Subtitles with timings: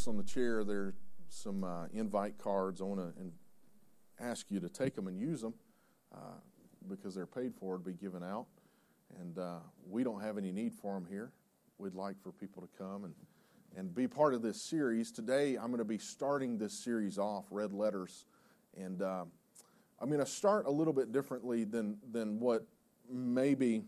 [0.00, 0.94] notice on the chair there are
[1.28, 2.80] some uh, invite cards.
[2.80, 5.52] I want to ask you to take them and use them
[6.14, 6.38] uh,
[6.88, 8.46] because they're paid for to be given out.
[9.20, 11.32] And uh, we don't have any need for them here.
[11.76, 13.14] We'd like for people to come and,
[13.76, 15.12] and be part of this series.
[15.12, 18.24] Today, I'm going to be starting this series off, Red Letters.
[18.78, 19.24] And uh,
[20.00, 22.64] I'm going to start a little bit differently than, than what
[23.10, 23.82] maybe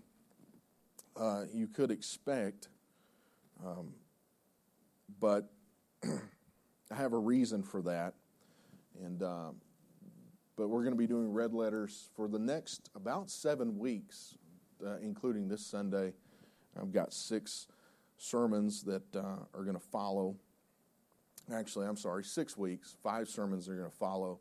[1.18, 2.68] uh, you could expect.
[3.64, 3.94] Um,
[5.18, 5.48] but
[6.04, 8.14] I have a reason for that.
[9.02, 9.56] And um,
[10.56, 14.36] but we're going to be doing red letters for the next about seven weeks,
[14.86, 16.12] uh, including this Sunday.
[16.80, 17.66] I've got six
[18.18, 20.36] sermons that uh, are going to follow.
[21.52, 24.40] Actually, I'm sorry, six weeks, five sermons are going to follow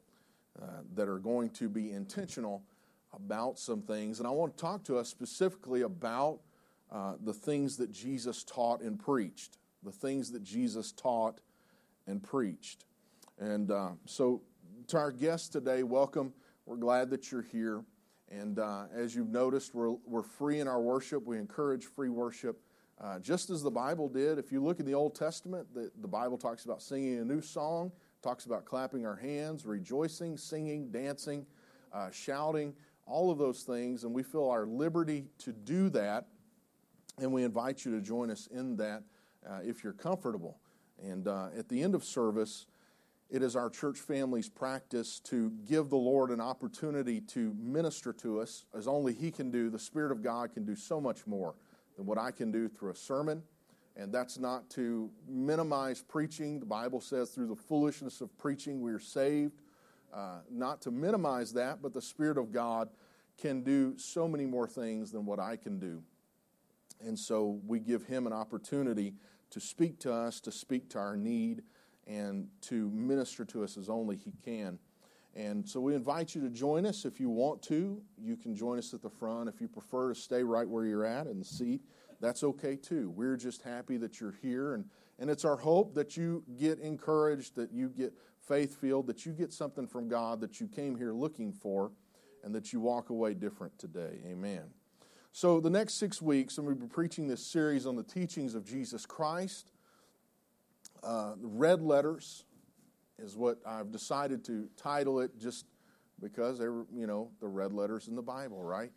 [0.62, 2.64] uh, that are going to be intentional
[3.14, 4.20] about some things.
[4.20, 6.42] And I want to talk to us specifically about
[6.92, 11.40] uh, the things that Jesus taught and preached, the things that Jesus taught
[12.12, 12.86] and preached.
[13.40, 14.44] And uh, so,
[14.88, 16.34] to our guests today, welcome.
[16.66, 17.84] We're glad that you're here.
[18.30, 21.26] And uh, as you've noticed, we're, we're free in our worship.
[21.26, 22.62] We encourage free worship,
[23.02, 24.38] uh, just as the Bible did.
[24.38, 27.42] If you look in the Old Testament, the, the Bible talks about singing a new
[27.42, 31.46] song, talks about clapping our hands, rejoicing, singing, dancing,
[31.94, 32.74] uh, shouting,
[33.06, 34.04] all of those things.
[34.04, 36.28] And we feel our liberty to do that.
[37.18, 39.04] And we invite you to join us in that
[39.50, 40.58] uh, if you're comfortable.
[41.04, 42.68] And uh, at the end of service,
[43.30, 48.42] it is our church family's practice to give the Lord an opportunity to minister to
[48.42, 49.70] us as only He can do.
[49.70, 51.56] The Spirit of God can do so much more
[51.98, 53.42] than what I can do through a sermon.
[53.96, 56.60] And that's not to minimize preaching.
[56.60, 59.62] The Bible says through the foolishness of preaching we are saved.
[60.14, 62.90] Uh, not to minimize that, but the Spirit of God
[63.38, 66.04] can do so many more things than what I can do.
[67.00, 69.14] And so we give Him an opportunity
[69.52, 71.62] to speak to us, to speak to our need,
[72.08, 74.80] and to minister to us as only He can.
[75.36, 78.02] And so we invite you to join us if you want to.
[78.18, 79.48] You can join us at the front.
[79.48, 81.82] If you prefer to stay right where you're at in the seat,
[82.20, 83.10] that's okay too.
[83.10, 84.74] We're just happy that you're here.
[84.74, 84.86] And,
[85.20, 89.32] and it's our hope that you get encouraged, that you get faith filled, that you
[89.32, 91.92] get something from God that you came here looking for,
[92.44, 94.20] and that you walk away different today.
[94.26, 94.64] Amen.
[95.34, 98.54] So, the next six weeks, I'm going to be preaching this series on the teachings
[98.54, 99.72] of Jesus Christ.
[101.02, 102.44] Uh, red letters
[103.18, 105.66] is what I've decided to title it just
[106.22, 108.92] because they were, you know, the red letters in the Bible, right?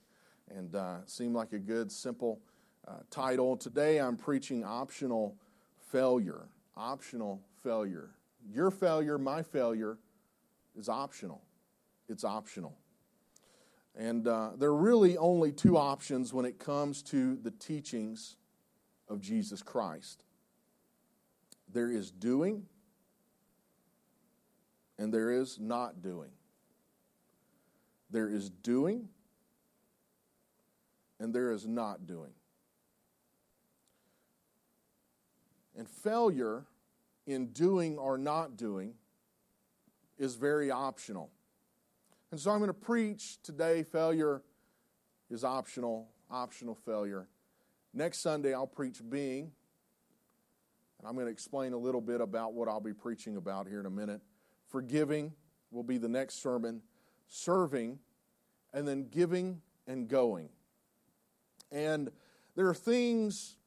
[0.50, 2.40] And uh, seemed like a good, simple
[2.86, 3.56] uh, title.
[3.56, 5.36] Today I'm preaching optional
[5.92, 6.48] failure.
[6.76, 8.10] Optional failure.
[8.50, 9.98] Your failure, my failure,
[10.76, 11.42] is optional.
[12.08, 12.76] It's optional.
[13.96, 18.36] And uh, there are really only two options when it comes to the teachings
[19.08, 20.24] of Jesus Christ
[21.74, 22.64] there is doing,
[24.96, 26.30] and there is not doing.
[28.10, 29.08] There is doing,
[31.18, 32.30] and there is not doing.
[35.76, 36.64] And failure
[37.26, 38.94] in doing or not doing
[40.16, 41.30] is very optional.
[42.34, 44.42] And so I'm going to preach today failure
[45.30, 47.28] is optional, optional failure.
[47.92, 49.52] Next Sunday, I'll preach being.
[50.98, 53.78] And I'm going to explain a little bit about what I'll be preaching about here
[53.78, 54.20] in a minute.
[54.66, 55.32] Forgiving
[55.70, 56.82] will be the next sermon,
[57.28, 58.00] serving,
[58.72, 60.48] and then giving and going.
[61.70, 62.10] And
[62.56, 63.58] there are things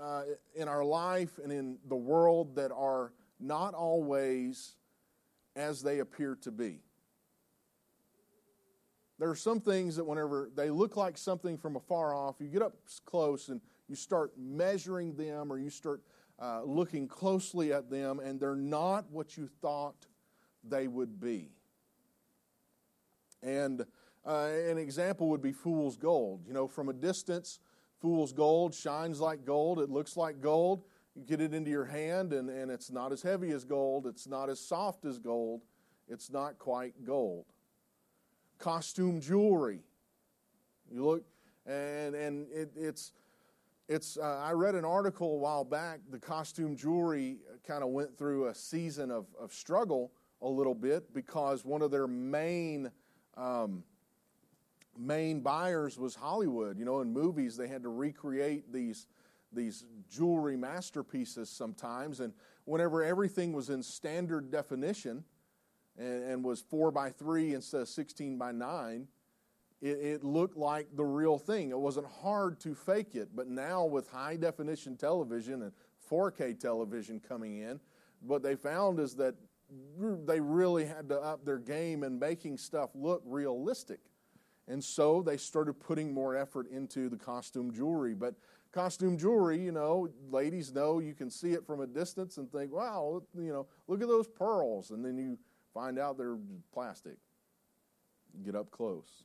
[0.00, 0.22] uh,
[0.54, 4.76] in our life and in the world that are not always
[5.56, 6.82] as they appear to be.
[9.22, 12.60] There are some things that, whenever they look like something from afar off, you get
[12.60, 12.74] up
[13.04, 16.02] close and you start measuring them or you start
[16.40, 20.08] uh, looking closely at them, and they're not what you thought
[20.64, 21.52] they would be.
[23.44, 23.86] And
[24.26, 26.40] uh, an example would be fool's gold.
[26.44, 27.60] You know, from a distance,
[28.00, 30.82] fool's gold shines like gold, it looks like gold.
[31.14, 34.26] You get it into your hand, and, and it's not as heavy as gold, it's
[34.26, 35.62] not as soft as gold,
[36.08, 37.51] it's not quite gold
[38.62, 39.80] costume jewelry.
[40.90, 41.24] You look,
[41.66, 43.12] and and it, it's
[43.88, 44.16] it's.
[44.16, 46.00] Uh, I read an article a while back.
[46.10, 51.12] The costume jewelry kind of went through a season of, of struggle a little bit
[51.12, 52.90] because one of their main
[53.36, 53.82] um,
[54.96, 56.78] main buyers was Hollywood.
[56.78, 59.08] You know, in movies they had to recreate these
[59.52, 62.32] these jewelry masterpieces sometimes, and
[62.64, 65.24] whenever everything was in standard definition,
[65.98, 69.06] and, and was 4 by 3 instead of 16 by 9,
[69.80, 71.70] it, it looked like the real thing.
[71.70, 75.72] It wasn't hard to fake it, but now with high definition television and
[76.10, 77.80] 4K television coming in,
[78.20, 79.34] what they found is that
[80.26, 84.00] they really had to up their game and making stuff look realistic.
[84.68, 88.14] And so they started putting more effort into the costume jewelry.
[88.14, 88.34] But
[88.70, 92.72] costume jewelry, you know, ladies know you can see it from a distance and think,
[92.72, 94.90] wow, you know, look at those pearls.
[94.90, 95.38] And then you
[95.72, 96.38] find out they're
[96.72, 97.16] plastic.
[98.44, 99.24] Get up close.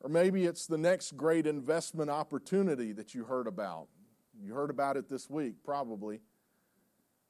[0.00, 3.88] Or maybe it's the next great investment opportunity that you heard about.
[4.40, 6.20] You heard about it this week, probably.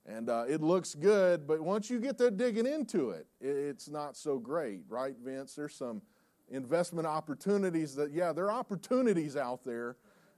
[0.04, 4.16] And uh, it looks good, but once you get to digging into it, it's not
[4.16, 5.54] so great, right, Vince?
[5.54, 6.02] There's some
[6.50, 9.96] investment opportunities that, yeah, there are opportunities out there,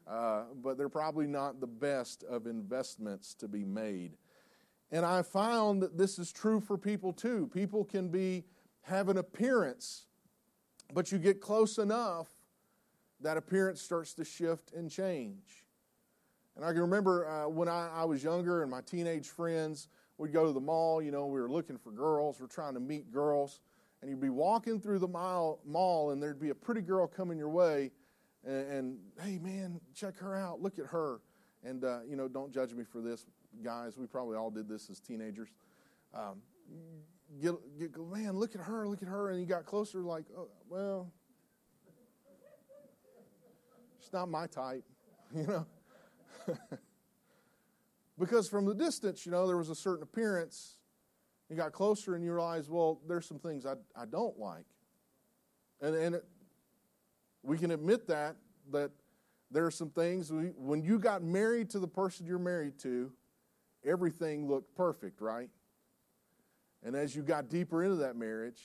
[0.09, 4.17] uh, but they're probably not the best of investments to be made.
[4.93, 7.49] And I found that this is true for people too.
[7.53, 8.45] People can be
[8.83, 10.07] have an appearance,
[10.93, 12.29] but you get close enough,
[13.21, 15.65] that appearance starts to shift and change.
[16.57, 19.89] And I can remember uh, when I, I was younger and my teenage friends,
[20.19, 22.81] we'd go to the mall, you know, we were looking for girls, we're trying to
[22.81, 23.61] meet girls
[24.01, 27.39] and you'd be walking through the mall, mall and there'd be a pretty girl coming
[27.39, 27.91] your way,
[28.45, 31.21] and, and hey man, check her out, look at her,
[31.63, 33.27] and uh, you know, don't judge me for this,
[33.63, 33.97] guys.
[33.97, 35.49] We probably all did this as teenagers.
[36.15, 36.43] Um,
[37.41, 40.49] get, get, man, look at her, look at her, and you got closer, like, oh,
[40.69, 41.13] well,
[43.99, 44.85] it's not my type,
[45.35, 45.67] you know.
[48.19, 50.81] because from the distance, you know, there was a certain appearance
[51.51, 54.65] you got closer and you realize, well, there's some things I, I don't like.
[55.83, 56.25] And, and it,
[57.43, 58.37] we can admit that,
[58.71, 58.93] that
[59.51, 63.11] there are some things, we, when you got married to the person you're married to,
[63.85, 65.51] everything looked perfect, right?
[66.83, 68.61] And as you got deeper into that marriage,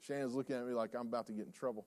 [0.00, 1.86] Shannon's looking at me like I'm about to get in trouble.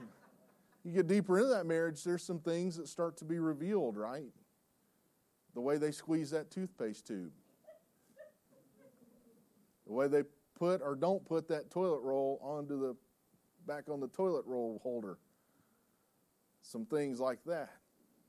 [0.84, 4.32] you get deeper into that marriage, there's some things that start to be revealed, right?
[5.54, 7.32] The way they squeeze that toothpaste tube
[9.86, 10.22] the way they
[10.58, 12.96] put or don't put that toilet roll onto the
[13.66, 15.18] back on the toilet roll holder.
[16.62, 17.70] Some things like that.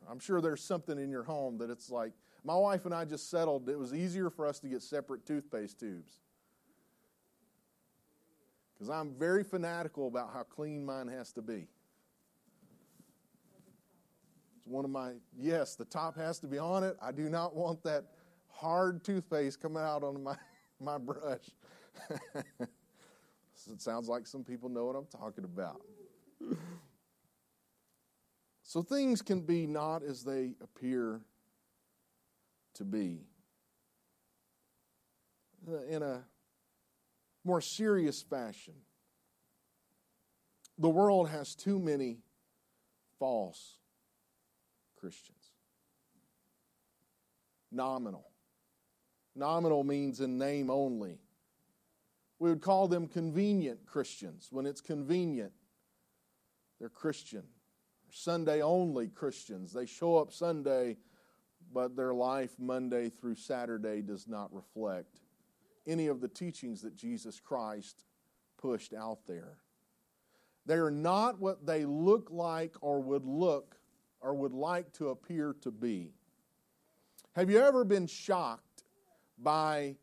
[0.09, 2.13] I'm sure there's something in your home that it's like
[2.43, 5.79] my wife and I just settled it was easier for us to get separate toothpaste
[5.79, 6.19] tubes.
[8.73, 11.67] Because I'm very fanatical about how clean mine has to be.
[14.57, 16.97] It's one of my, yes, the top has to be on it.
[17.01, 18.05] I do not want that
[18.49, 20.35] hard toothpaste coming out on my
[20.79, 21.49] my brush.
[22.59, 25.81] it sounds like some people know what I'm talking about.
[28.63, 31.21] so things can be not as they appear
[32.75, 33.21] to be.
[35.89, 36.23] In a
[37.43, 38.73] more serious fashion,
[40.77, 42.19] the world has too many
[43.19, 43.77] false
[44.97, 45.51] Christians.
[47.71, 48.33] Nominal
[49.35, 51.19] Nominal means in name only.
[52.39, 54.47] We would call them convenient Christians.
[54.51, 55.53] When it's convenient,
[56.79, 57.43] they're Christian.
[58.11, 59.73] Sunday only Christians.
[59.73, 60.97] They show up Sunday,
[61.73, 65.19] but their life Monday through Saturday does not reflect
[65.85, 68.03] any of the teachings that Jesus Christ
[68.57, 69.57] pushed out there.
[70.65, 73.77] They are not what they look like or would look
[74.21, 76.13] or would like to appear to be.
[77.35, 78.83] Have you ever been shocked
[79.37, 79.97] by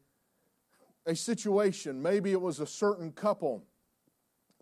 [1.06, 2.00] a situation.
[2.02, 3.64] Maybe it was a certain couple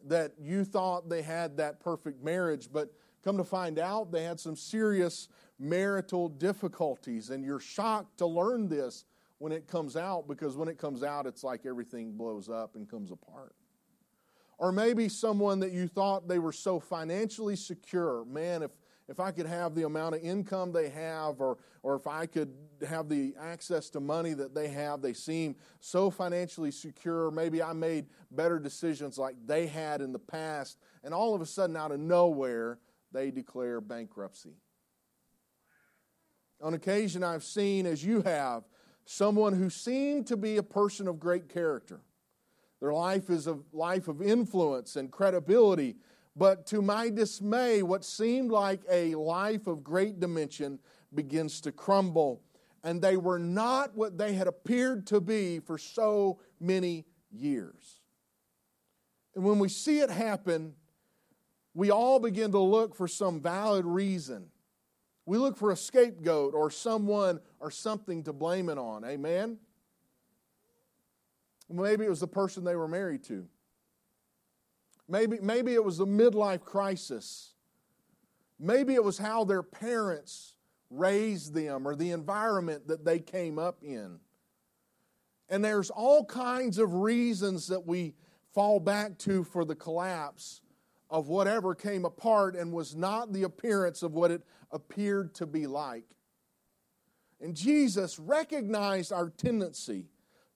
[0.06, 2.92] that you thought they had that perfect marriage, but
[3.24, 5.28] come to find out they had some serious
[5.58, 7.30] marital difficulties.
[7.30, 9.04] And you're shocked to learn this
[9.38, 12.88] when it comes out because when it comes out, it's like everything blows up and
[12.88, 13.54] comes apart.
[14.58, 18.24] Or maybe someone that you thought they were so financially secure.
[18.24, 18.72] Man, if
[19.08, 22.52] if I could have the amount of income they have, or, or if I could
[22.86, 27.30] have the access to money that they have, they seem so financially secure.
[27.30, 31.46] Maybe I made better decisions like they had in the past, and all of a
[31.46, 32.78] sudden, out of nowhere,
[33.10, 34.56] they declare bankruptcy.
[36.60, 38.64] On occasion, I've seen, as you have,
[39.04, 42.00] someone who seemed to be a person of great character.
[42.80, 45.96] Their life is a life of influence and credibility,
[46.36, 50.78] but to my dismay, what seemed like a life of great dimension
[51.14, 52.42] begins to crumble.
[52.84, 58.00] And they were not what they had appeared to be for so many years.
[59.34, 60.74] And when we see it happen,
[61.74, 64.50] we all begin to look for some valid reason.
[65.28, 69.04] We look for a scapegoat or someone or something to blame it on.
[69.04, 69.58] Amen?
[71.68, 73.46] Maybe it was the person they were married to.
[75.06, 77.52] Maybe, maybe it was a midlife crisis.
[78.58, 80.54] Maybe it was how their parents
[80.88, 84.20] raised them or the environment that they came up in.
[85.50, 88.14] And there's all kinds of reasons that we
[88.54, 90.62] fall back to for the collapse
[91.10, 95.66] of whatever came apart and was not the appearance of what it appeared to be
[95.66, 96.04] like.
[97.40, 100.06] And Jesus recognized our tendency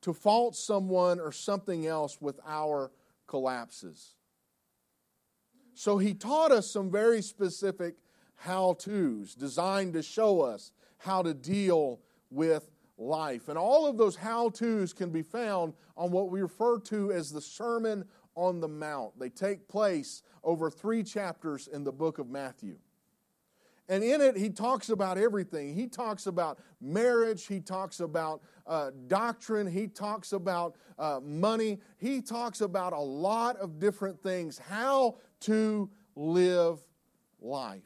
[0.02, 2.90] to fault someone or something else with our
[3.26, 4.14] collapses.
[5.74, 7.94] So he taught us some very specific
[8.34, 13.48] how to's designed to show us how to deal with life.
[13.48, 17.30] And all of those how to's can be found on what we refer to as
[17.30, 19.18] the Sermon on the Mount.
[19.18, 22.78] They take place over three chapters in the book of Matthew.
[23.88, 25.74] And in it, he talks about everything.
[25.74, 32.22] He talks about marriage, he talks about uh, doctrine, he talks about uh, money, he
[32.22, 36.78] talks about a lot of different things, how to live
[37.40, 37.82] life.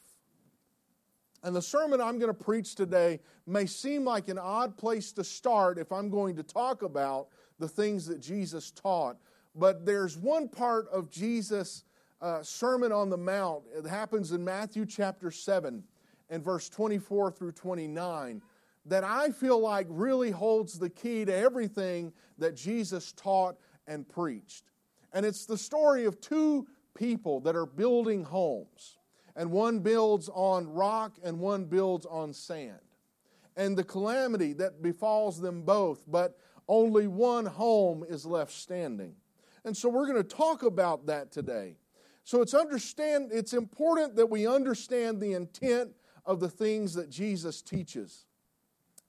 [1.42, 5.24] And the sermon I'm going to preach today may seem like an odd place to
[5.24, 9.16] start if I'm going to talk about the things that Jesus taught.
[9.56, 11.84] But there's one part of Jesus'
[12.20, 13.64] uh, Sermon on the Mount.
[13.74, 15.82] It happens in Matthew chapter 7
[16.28, 18.42] and verse 24 through 29
[18.86, 24.64] that I feel like really holds the key to everything that Jesus taught and preached.
[25.12, 28.98] And it's the story of two people that are building homes.
[29.34, 32.80] And one builds on rock and one builds on sand.
[33.56, 39.14] And the calamity that befalls them both, but only one home is left standing.
[39.66, 41.76] And so we're going to talk about that today.
[42.22, 45.90] So it's understand it's important that we understand the intent
[46.24, 48.26] of the things that Jesus teaches.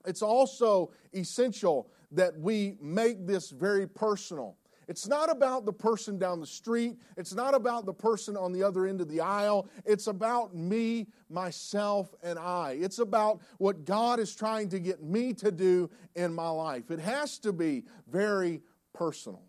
[0.04, 4.56] It's also essential that we make this very personal.
[4.88, 6.96] It's not about the person down the street.
[7.16, 9.68] It's not about the person on the other end of the aisle.
[9.84, 12.78] It's about me, myself, and I.
[12.80, 16.90] It's about what God is trying to get me to do in my life.
[16.90, 18.62] It has to be very
[18.94, 19.47] personal.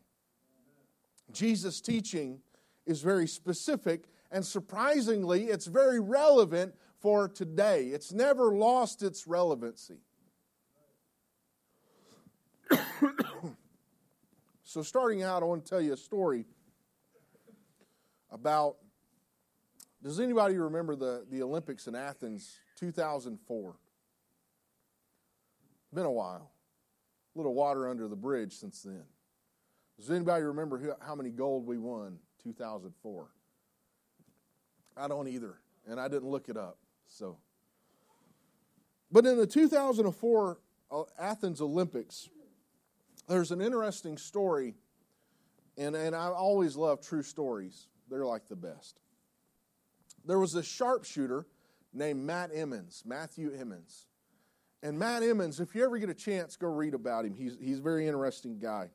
[1.32, 2.40] Jesus' teaching
[2.86, 7.86] is very specific, and surprisingly, it's very relevant for today.
[7.88, 10.00] It's never lost its relevancy.
[14.64, 16.46] so, starting out, I want to tell you a story
[18.32, 18.78] about.
[20.02, 23.76] Does anybody remember the, the Olympics in Athens 2004?
[25.94, 26.52] Been a while.
[27.36, 29.04] A little water under the bridge since then.
[30.00, 33.28] Does anybody remember who, how many gold we won 2004?
[34.96, 36.78] I don't either, and I didn't look it up.
[37.08, 37.38] So,
[39.12, 40.58] but in the 2004
[40.90, 42.30] uh, Athens Olympics,
[43.28, 44.76] there's an interesting story,
[45.78, 47.88] and, and I always love true stories.
[48.10, 49.00] They're like the best.
[50.26, 51.46] There was a sharpshooter
[51.94, 54.06] named Matt Emmons, Matthew Emmons.
[54.82, 57.34] And Matt Emmons, if you ever get a chance, go read about him.
[57.34, 58.90] He's, he's a very interesting guy.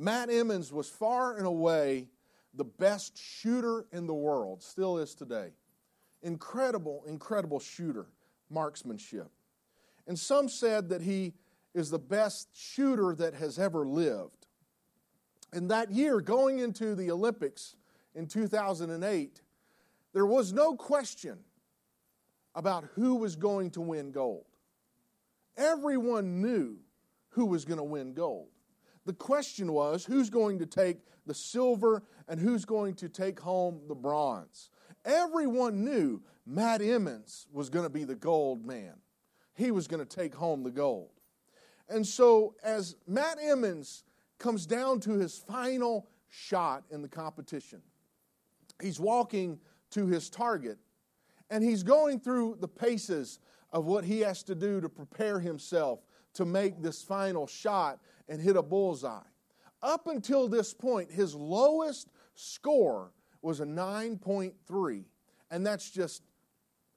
[0.00, 2.06] Matt Emmons was far and away
[2.54, 5.50] the best shooter in the world, still is today.
[6.22, 8.06] Incredible, incredible shooter,
[8.48, 9.28] marksmanship.
[10.06, 11.34] And some said that he
[11.74, 14.46] is the best shooter that has ever lived.
[15.52, 17.74] And that year, going into the Olympics
[18.14, 19.42] in 2008,
[20.12, 21.38] there was no question
[22.54, 24.46] about who was going to win gold.
[25.56, 26.78] Everyone knew
[27.30, 28.48] who was going to win gold.
[29.08, 33.80] The question was who's going to take the silver and who's going to take home
[33.88, 34.68] the bronze.
[35.02, 38.92] Everyone knew Matt Emmons was going to be the gold man.
[39.54, 41.08] He was going to take home the gold.
[41.88, 44.04] And so, as Matt Emmons
[44.36, 47.80] comes down to his final shot in the competition,
[48.82, 49.58] he's walking
[49.92, 50.76] to his target
[51.48, 53.38] and he's going through the paces
[53.72, 56.00] of what he has to do to prepare himself
[56.34, 59.20] to make this final shot and hit a bullseye.
[59.82, 65.04] Up until this point, his lowest score was a 9.3,
[65.50, 66.22] and that's just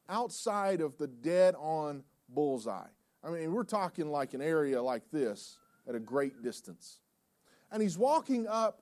[0.09, 2.87] outside of the dead on bullseye.
[3.23, 6.99] I mean, we're talking like an area like this at a great distance.
[7.71, 8.81] And he's walking up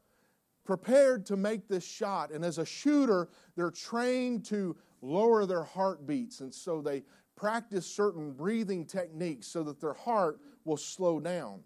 [0.66, 2.32] prepared to make this shot.
[2.32, 6.42] And as a shooter, they're trained to lower their heartbeats.
[6.42, 7.04] And so they
[7.36, 11.62] practice certain breathing techniques so that their heart will slow down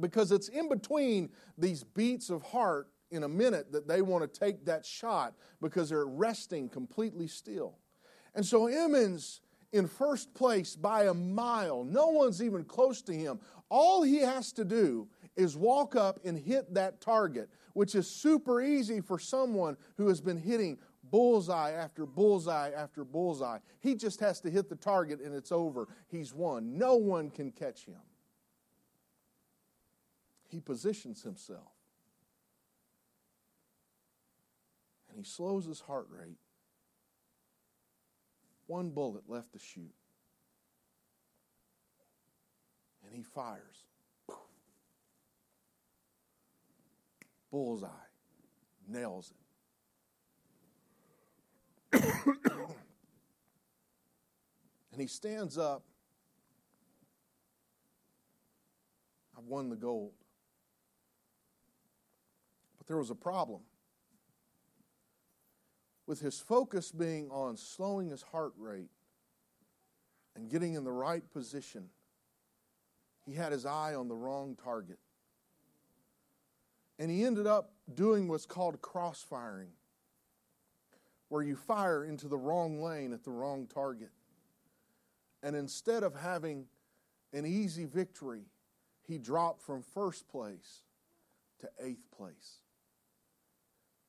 [0.00, 4.40] because it's in between these beats of heart in a minute that they want to
[4.40, 7.78] take that shot because they're resting completely still.
[8.34, 9.40] And so Emmons
[9.74, 11.82] in first place by a mile.
[11.84, 13.40] No one's even close to him.
[13.68, 18.62] All he has to do is walk up and hit that target, which is super
[18.62, 20.78] easy for someone who has been hitting
[21.10, 23.58] bullseye after bullseye after bullseye.
[23.80, 25.88] He just has to hit the target and it's over.
[26.06, 26.78] He's won.
[26.78, 28.00] No one can catch him.
[30.48, 31.72] He positions himself.
[35.08, 36.38] And he slows his heart rate.
[38.66, 39.94] One bullet left to shoot.
[43.04, 43.86] And he fires.
[47.50, 47.88] Bullseye.
[48.88, 49.32] Nails
[51.92, 52.02] it.
[54.92, 55.84] and he stands up.
[59.38, 60.12] I've won the gold.
[62.84, 63.60] But there was a problem.
[66.06, 68.90] With his focus being on slowing his heart rate
[70.36, 71.88] and getting in the right position,
[73.24, 74.98] he had his eye on the wrong target.
[76.98, 79.70] And he ended up doing what's called crossfiring,
[81.28, 84.10] where you fire into the wrong lane at the wrong target.
[85.42, 86.66] And instead of having
[87.32, 88.42] an easy victory,
[89.02, 90.82] he dropped from first place
[91.60, 92.60] to eighth place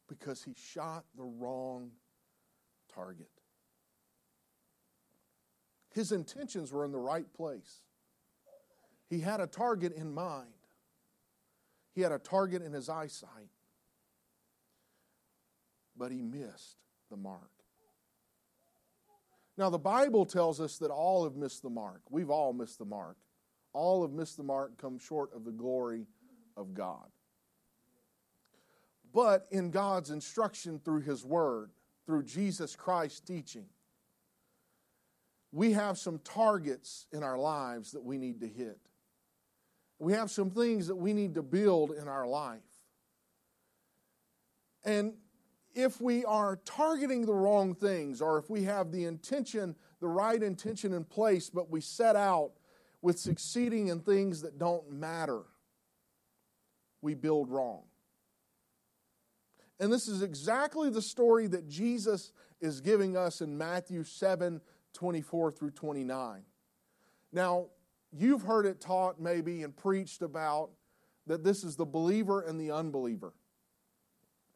[0.08, 1.92] because he shot the wrong
[2.94, 3.30] target.
[5.94, 7.82] His intentions were in the right place.
[9.10, 10.48] He had a target in mind,
[11.94, 13.50] he had a target in his eyesight,
[15.96, 16.78] but he missed
[17.10, 17.50] the mark.
[19.58, 22.02] Now, the Bible tells us that all have missed the mark.
[22.10, 23.16] We've all missed the mark.
[23.72, 26.08] All have missed the mark, come short of the glory
[26.58, 27.08] of God.
[29.16, 31.72] But in God's instruction through His Word,
[32.06, 33.68] through Jesus Christ's teaching,
[35.54, 38.78] we have some targets in our lives that we need to hit.
[40.00, 42.60] We have some things that we need to build in our life.
[44.84, 45.14] And
[45.74, 50.44] if we are targeting the wrong things, or if we have the intention, the right
[50.44, 52.52] intention in place, but we set out
[53.02, 55.44] with succeeding in things that don't matter,
[57.02, 57.84] we build wrong.
[59.80, 64.62] And this is exactly the story that Jesus is giving us in Matthew 7
[64.94, 66.44] 24 through 29.
[67.34, 67.66] Now,
[68.14, 70.70] you've heard it taught maybe and preached about
[71.28, 73.34] that this is the believer and the unbeliever.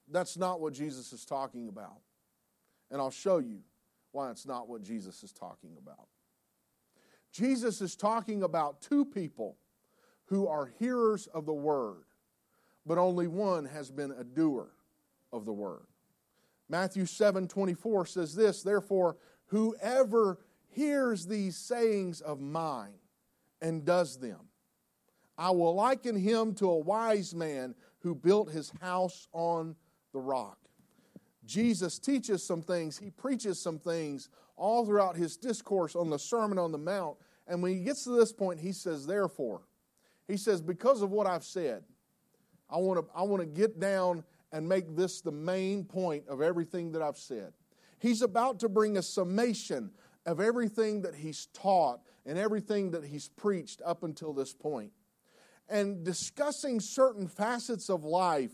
[0.10, 2.00] That's not what Jesus is talking about.
[2.90, 3.60] And I'll show you
[4.14, 6.08] why it's not what Jesus is talking about.
[7.34, 9.58] Jesus is talking about two people
[10.26, 12.06] who are hearers of the word,
[12.86, 14.70] but only one has been a doer
[15.32, 15.86] of the word.
[16.70, 23.00] Matthew 7 24 says this, therefore, whoever hears these sayings of mine
[23.62, 24.40] and does them,
[25.38, 29.76] I will liken him to a wise man who built his house on
[30.14, 30.58] the rock.
[31.46, 36.60] Jesus teaches some things, he preaches some things all throughout his discourse on the Sermon
[36.60, 37.18] on the Mount.
[37.48, 39.62] And when he gets to this point, he says, Therefore,
[40.28, 41.84] he says, Because of what I've said,
[42.70, 46.42] I want to, I want to get down and make this the main point of
[46.42, 47.54] everything that I've said.
[48.00, 49.92] He's about to bring a summation
[50.26, 54.92] of everything that he's taught and everything that he's preached up until this point.
[55.68, 58.52] And discussing certain facets of life,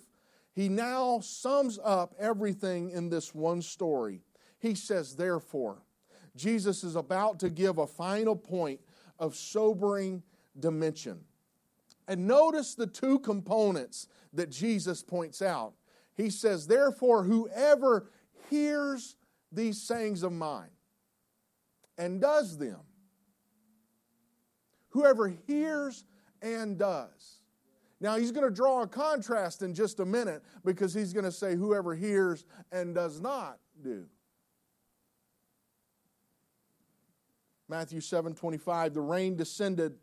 [0.54, 4.22] he now sums up everything in this one story.
[4.60, 5.82] He says, Therefore,
[6.36, 8.82] Jesus is about to give a final point
[9.20, 10.24] of sobering
[10.60, 11.20] dimension.
[12.08, 15.74] And notice the two components that Jesus points out.
[16.16, 18.10] He says, Therefore, whoever
[18.50, 19.16] hears
[19.52, 20.70] these sayings of mine
[21.98, 22.80] and does them,
[24.90, 26.06] whoever hears
[26.42, 27.40] and does.
[28.02, 31.32] Now, he's going to draw a contrast in just a minute because he's going to
[31.32, 34.06] say, Whoever hears and does not do.
[37.68, 39.96] Matthew 7 25, the rain descended,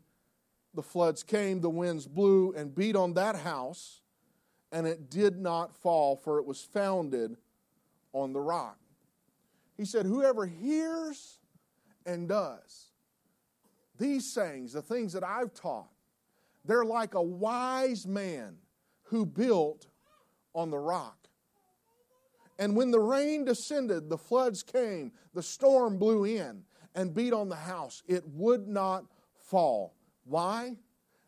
[0.73, 4.01] the floods came, the winds blew and beat on that house
[4.73, 7.37] and it did not fall, for it was founded
[8.11, 8.77] on the rock.
[9.77, 11.39] He said, Whoever hears
[12.05, 12.89] and does
[13.97, 15.89] these sayings, the things that I've taught,
[16.65, 18.57] they're like a wise man
[19.03, 19.87] who built
[20.55, 21.17] on the rock.
[22.59, 26.63] And when the rain descended, the floods came, the storm blew in
[26.95, 29.05] and beat on the house, it would not
[29.37, 29.95] fall.
[30.25, 30.77] Why?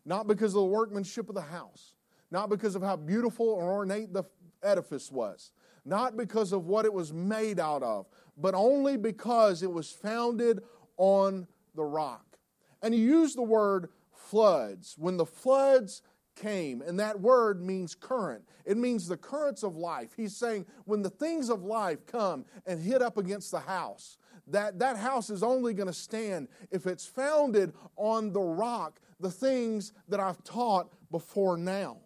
[0.05, 1.94] Not because of the workmanship of the house,
[2.35, 4.25] not because of how beautiful or ornate the
[4.61, 5.51] edifice was,
[5.85, 10.61] not because of what it was made out of, but only because it was founded
[10.97, 12.37] on the rock.
[12.81, 14.95] And he used the word floods.
[14.97, 16.01] When the floods
[16.35, 16.81] came.
[16.81, 20.09] And that word means current, it means the currents of life.
[20.17, 24.17] He's saying when the things of life come and hit up against the house,
[24.47, 29.31] that, that house is only going to stand if it's founded on the rock, the
[29.31, 31.99] things that I've taught before now.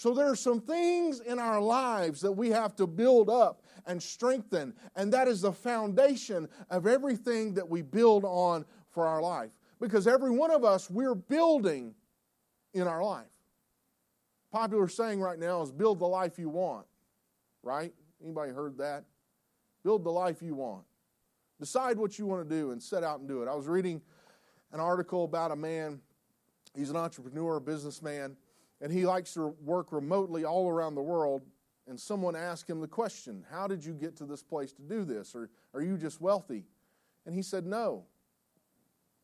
[0.00, 4.02] So there are some things in our lives that we have to build up and
[4.02, 9.50] strengthen, and that is the foundation of everything that we build on for our life.
[9.78, 11.94] Because every one of us, we're building
[12.72, 13.26] in our life.
[14.50, 16.86] Popular saying right now is build the life you want,
[17.62, 17.92] right?
[18.24, 19.04] Anybody heard that?
[19.84, 20.84] Build the life you want.
[21.60, 23.48] Decide what you want to do and set out and do it.
[23.48, 24.00] I was reading
[24.72, 26.00] an article about a man,
[26.74, 28.38] he's an entrepreneur, a businessman,
[28.80, 31.42] and he likes to work remotely all around the world.
[31.86, 35.04] And someone asked him the question, How did you get to this place to do
[35.04, 35.34] this?
[35.34, 36.64] Or are you just wealthy?
[37.26, 38.04] And he said, No.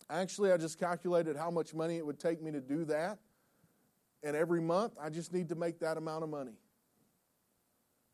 [0.08, 3.18] Actually, I just calculated how much money it would take me to do that.
[4.22, 6.58] And every month, I just need to make that amount of money.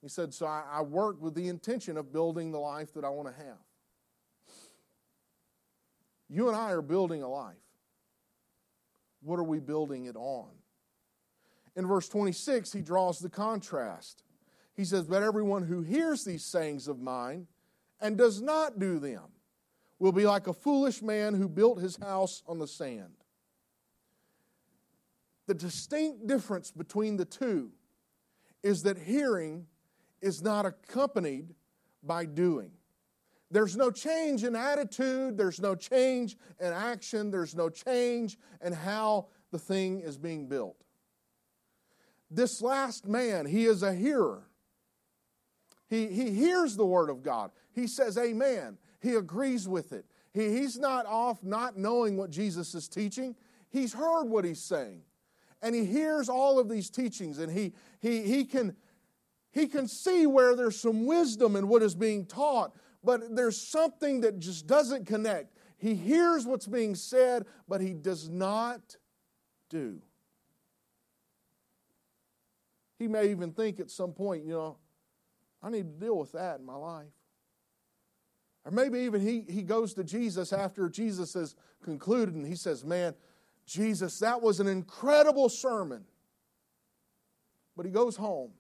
[0.01, 3.09] He said, So I, I work with the intention of building the life that I
[3.09, 3.59] want to have.
[6.29, 7.57] You and I are building a life.
[9.23, 10.49] What are we building it on?
[11.77, 14.23] In verse 26, he draws the contrast.
[14.75, 17.47] He says, But everyone who hears these sayings of mine
[18.01, 19.23] and does not do them
[19.99, 23.15] will be like a foolish man who built his house on the sand.
[25.47, 27.71] The distinct difference between the two
[28.63, 29.67] is that hearing
[30.21, 31.55] is not accompanied
[32.03, 32.71] by doing.
[33.51, 39.27] There's no change in attitude, there's no change in action, there's no change in how
[39.51, 40.77] the thing is being built.
[42.35, 44.45] This last man, he is a hearer.
[45.89, 47.51] He, he hears the word of God.
[47.75, 48.79] He says, Amen.
[49.01, 50.07] He agrees with it.
[50.33, 53.37] He, he's not off not knowing what Jesus is teaching.
[53.69, 55.03] He's heard what he's saying.
[55.61, 58.75] And he hears all of these teachings and he, he, he, can,
[59.53, 64.23] he can see where there's some wisdom in what is being taught, but there's something
[64.23, 65.53] that just doesn't connect.
[65.77, 68.97] He hears what's being said, but he does not
[69.69, 70.01] do.
[73.03, 74.77] He may even think at some point, you know,
[75.61, 77.11] I need to deal with that in my life.
[78.65, 82.85] Or maybe even he, he goes to Jesus after Jesus has concluded and he says,
[82.85, 83.17] Man,
[83.67, 86.05] Jesus, that was an incredible sermon.
[87.77, 88.53] But he goes home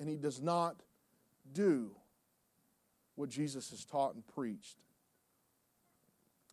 [0.00, 0.82] and he does not
[1.52, 1.90] do
[3.16, 4.78] what Jesus has taught and preached.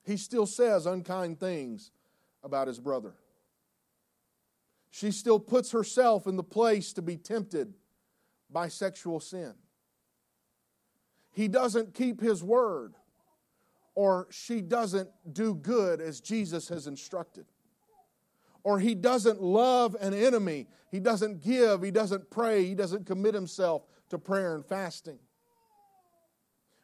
[0.03, 1.91] He still says unkind things
[2.43, 3.13] about his brother.
[4.93, 7.73] She still puts herself in the place to be tempted
[8.49, 9.55] by sexual sin
[11.33, 12.93] he doesn't keep his word
[13.95, 17.45] or she doesn't do good as Jesus has instructed.
[18.63, 23.33] Or he doesn't love an enemy, he doesn't give, he doesn't pray, he doesn't commit
[23.33, 25.19] himself to prayer and fasting.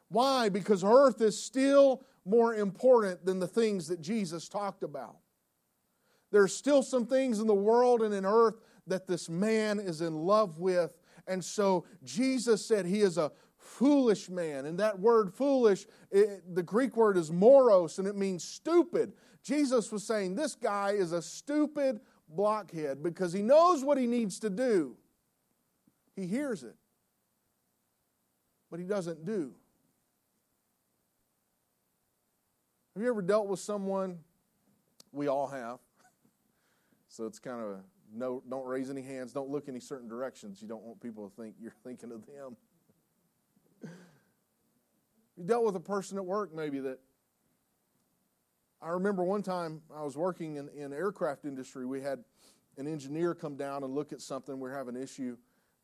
[0.08, 0.50] Why?
[0.50, 5.16] Because earth is still more important than the things that Jesus talked about.
[6.30, 10.14] There's still some things in the world and in earth that this man is in
[10.14, 10.96] love with.
[11.26, 14.66] And so Jesus said he is a foolish man.
[14.66, 19.12] And that word foolish, it, the Greek word is moros, and it means stupid.
[19.42, 24.38] Jesus was saying this guy is a stupid blockhead because he knows what he needs
[24.40, 24.96] to do.
[26.14, 26.76] He hears it,
[28.70, 29.52] but he doesn't do.
[32.94, 34.18] Have you ever dealt with someone?
[35.12, 35.78] We all have.
[37.10, 37.80] So it's kind of
[38.14, 40.62] no, don't raise any hands, don't look any certain directions.
[40.62, 42.56] You don't want people to think you're thinking of them.
[45.36, 47.00] You dealt with a person at work maybe that
[48.80, 51.84] I remember one time I was working in, in aircraft industry.
[51.84, 52.22] We had
[52.78, 54.58] an engineer come down and look at something.
[54.60, 55.36] We are having an issue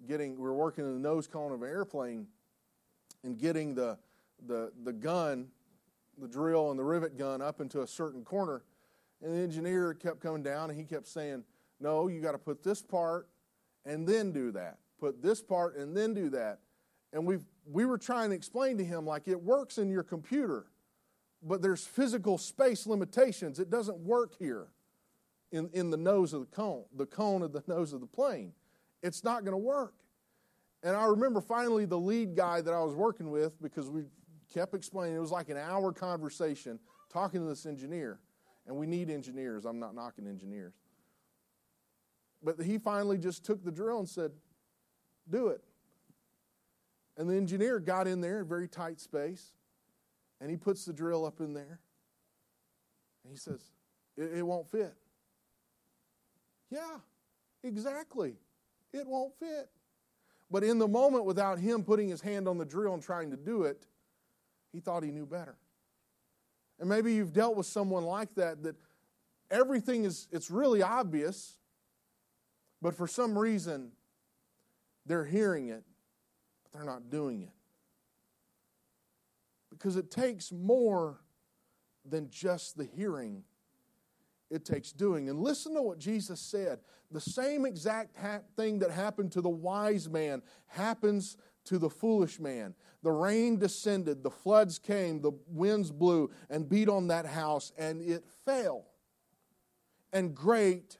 [0.07, 0.39] getting.
[0.39, 2.27] We are working in the nose cone of an airplane
[3.25, 3.99] and getting the
[4.47, 5.49] the the gun,
[6.19, 8.63] the drill and the rivet gun up into a certain corner.
[9.23, 11.45] And the engineer kept coming down and he kept saying,
[11.81, 13.29] "No, you got to put this part
[13.85, 14.79] and then do that.
[14.99, 16.61] Put this part and then do that."
[17.13, 20.67] And we've we were trying to explain to him like it works in your computer,
[21.43, 23.59] but there's physical space limitations.
[23.59, 24.69] It doesn't work here
[25.53, 28.53] in, in the nose of the cone, the cone of the nose of the plane.
[29.03, 29.95] It's not going to work.
[30.83, 34.05] And I remember finally the lead guy that I was working with, because we
[34.53, 36.79] kept explaining, it was like an hour conversation
[37.13, 38.21] talking to this engineer.
[38.67, 39.65] And we need engineers.
[39.65, 40.75] I'm not knocking engineers.
[42.43, 44.33] But he finally just took the drill and said,
[45.29, 45.63] Do it.
[47.17, 49.53] And the engineer got in there, a very tight space,
[50.41, 51.81] and he puts the drill up in there.
[53.25, 53.61] And he says,
[54.17, 54.95] It, it won't fit.
[56.71, 56.99] Yeah.
[57.67, 58.35] Exactly.
[58.93, 59.69] It won't fit.
[60.51, 63.37] But in the moment, without him putting his hand on the drill and trying to
[63.37, 63.87] do it,
[64.73, 65.57] he thought he knew better.
[66.79, 68.77] And maybe you've dealt with someone like that, that
[69.51, 71.57] everything is, it's really obvious,
[72.83, 73.93] but for some reason,
[75.07, 75.85] they're hearing it,
[76.63, 77.53] but they're not doing it.
[79.71, 81.21] Because it takes more
[82.05, 83.43] than just the hearing,
[84.51, 85.29] it takes doing.
[85.29, 86.81] And listen to what Jesus said.
[87.11, 92.41] The same exact ha- thing that happened to the wise man happens to the foolish
[92.41, 92.75] man.
[93.03, 98.03] The rain descended, the floods came, the winds blew and beat on that house, and
[98.03, 98.87] it fell.
[100.13, 100.99] And great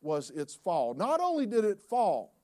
[0.00, 0.94] was its fall.
[0.94, 2.34] Not only did it fall,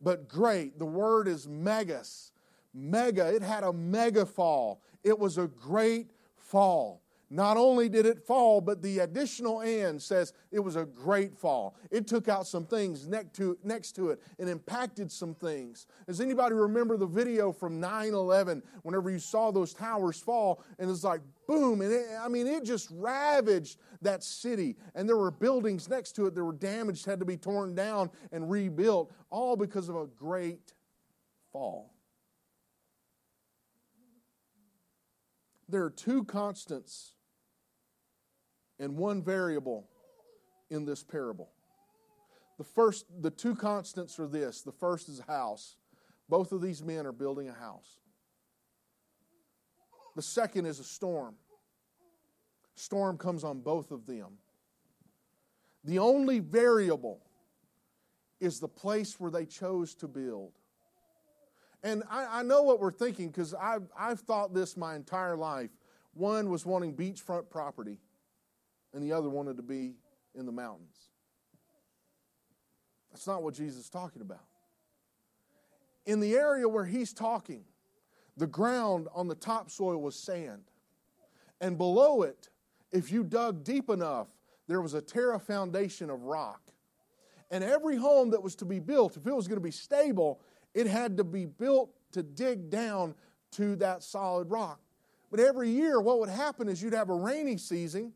[0.00, 0.78] but great.
[0.78, 2.32] The word is megas.
[2.74, 3.34] Mega.
[3.34, 4.82] It had a mega fall.
[5.04, 7.01] It was a great fall.
[7.34, 11.74] Not only did it fall, but the additional and says it was a great fall.
[11.90, 15.86] It took out some things next to, next to it and impacted some things.
[16.06, 20.90] Does anybody remember the video from 9 11 whenever you saw those towers fall and
[20.90, 21.80] it's like boom?
[21.80, 24.76] And it, I mean, it just ravaged that city.
[24.94, 28.10] And there were buildings next to it that were damaged, had to be torn down
[28.30, 30.74] and rebuilt, all because of a great
[31.50, 31.94] fall.
[35.66, 37.14] There are two constants
[38.82, 39.86] and one variable
[40.68, 41.48] in this parable.
[42.58, 44.62] The first, the two constants are this.
[44.62, 45.76] The first is a house.
[46.28, 48.00] Both of these men are building a house.
[50.16, 51.36] The second is a storm.
[52.74, 54.38] Storm comes on both of them.
[55.84, 57.20] The only variable
[58.40, 60.52] is the place where they chose to build.
[61.84, 65.70] And I, I know what we're thinking because I've, I've thought this my entire life.
[66.14, 67.98] One was wanting beachfront property
[68.92, 69.94] and the other wanted to be
[70.34, 71.10] in the mountains.
[73.10, 74.44] That's not what Jesus is talking about.
[76.06, 77.64] In the area where he's talking,
[78.36, 80.62] the ground on the topsoil was sand.
[81.60, 82.48] And below it,
[82.90, 84.28] if you dug deep enough,
[84.66, 86.60] there was a terra foundation of rock.
[87.50, 90.40] And every home that was to be built, if it was going to be stable,
[90.74, 93.14] it had to be built to dig down
[93.52, 94.80] to that solid rock.
[95.30, 98.12] But every year, what would happen is you'd have a rainy season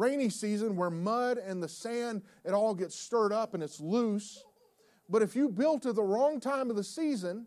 [0.00, 4.42] rainy season where mud and the sand, it all gets stirred up and it's loose.
[5.08, 7.46] But if you built at the wrong time of the season,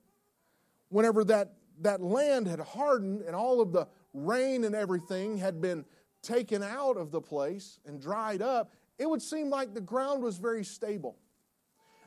[0.90, 5.84] whenever that, that land had hardened and all of the rain and everything had been
[6.22, 10.38] taken out of the place and dried up, it would seem like the ground was
[10.38, 11.18] very stable.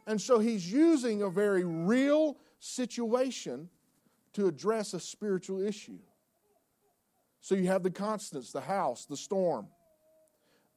[0.06, 3.68] And so he's using a very real situation
[4.34, 5.98] to address a spiritual issue.
[7.40, 9.66] So you have the constants, the house, the storm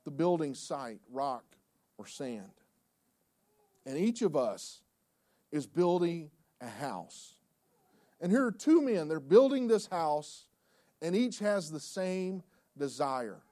[0.09, 1.43] the building site, rock
[1.99, 2.49] or sand.
[3.85, 4.81] And each of us
[5.51, 7.35] is building a house.
[8.19, 10.47] And here are two men, they're building this house,
[10.99, 12.41] and each has the same
[12.75, 13.43] desire.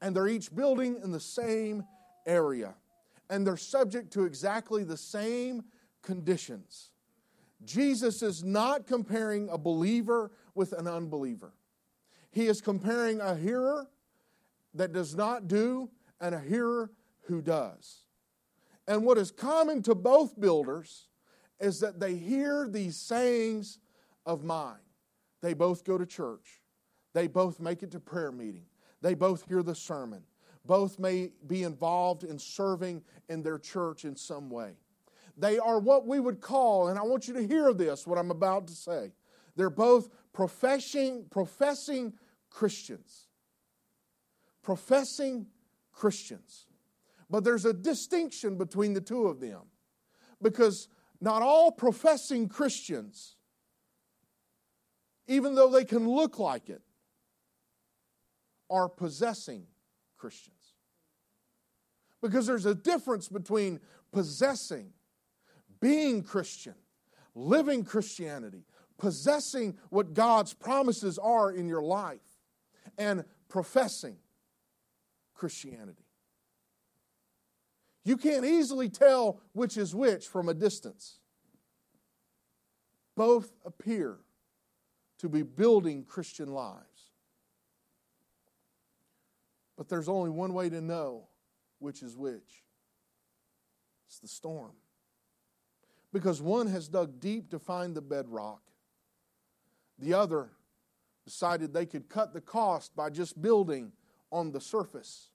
[0.00, 1.82] And they're each building in the same
[2.24, 2.76] area.
[3.28, 5.64] And they're subject to exactly the same
[6.02, 6.90] conditions.
[7.64, 11.52] Jesus is not comparing a believer with an unbeliever.
[12.30, 13.88] He is comparing a hearer
[14.74, 16.90] that does not do and a hearer
[17.22, 18.04] who does.
[18.88, 21.08] And what is common to both builders
[21.58, 23.78] is that they hear these sayings
[24.24, 24.76] of mine.
[25.42, 26.60] They both go to church,
[27.12, 28.66] they both make it to prayer meeting,
[29.02, 30.22] they both hear the sermon,
[30.64, 34.72] both may be involved in serving in their church in some way.
[35.36, 38.30] They are what we would call, and I want you to hear this, what I'm
[38.30, 39.12] about to say.
[39.54, 42.14] They're both professing, professing
[42.50, 43.26] Christians.
[44.62, 45.46] Professing
[45.96, 46.66] Christians.
[47.28, 49.62] But there's a distinction between the two of them
[50.40, 50.88] because
[51.20, 53.36] not all professing Christians,
[55.26, 56.82] even though they can look like it,
[58.70, 59.66] are possessing
[60.18, 60.54] Christians.
[62.22, 63.80] Because there's a difference between
[64.12, 64.92] possessing,
[65.80, 66.74] being Christian,
[67.34, 68.66] living Christianity,
[68.98, 72.20] possessing what God's promises are in your life,
[72.98, 74.16] and professing
[75.36, 76.04] Christianity.
[78.04, 81.18] You can't easily tell which is which from a distance.
[83.16, 84.18] Both appear
[85.18, 87.10] to be building Christian lives.
[89.76, 91.28] But there's only one way to know
[91.78, 92.64] which is which
[94.06, 94.72] it's the storm.
[96.12, 98.62] Because one has dug deep to find the bedrock,
[99.98, 100.50] the other
[101.24, 103.92] decided they could cut the cost by just building
[104.30, 105.30] on the surface.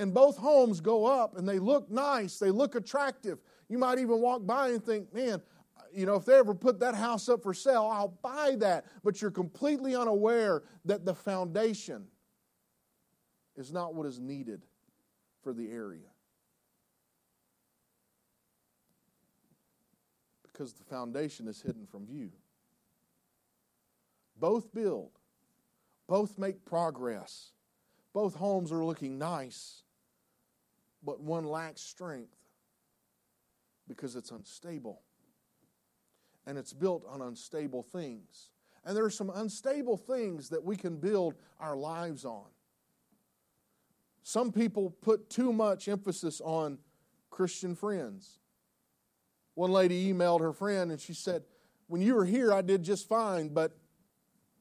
[0.00, 3.38] and both homes go up and they look nice, they look attractive.
[3.68, 5.42] You might even walk by and think, man,
[5.92, 8.86] you know, if they ever put that house up for sale, I'll buy that.
[9.04, 12.06] But you're completely unaware that the foundation
[13.56, 14.62] is not what is needed
[15.42, 16.08] for the area.
[20.42, 22.30] Because the foundation is hidden from view.
[24.34, 25.19] Both build,
[26.10, 27.52] both make progress,
[28.12, 29.84] both homes are looking nice,
[31.04, 32.34] but one lacks strength
[33.86, 35.02] because it's unstable
[36.48, 38.50] and it's built on unstable things.
[38.84, 42.46] And there are some unstable things that we can build our lives on.
[44.24, 46.78] Some people put too much emphasis on
[47.30, 48.40] Christian friends.
[49.54, 51.44] One lady emailed her friend and she said,
[51.86, 53.76] When you were here, I did just fine, but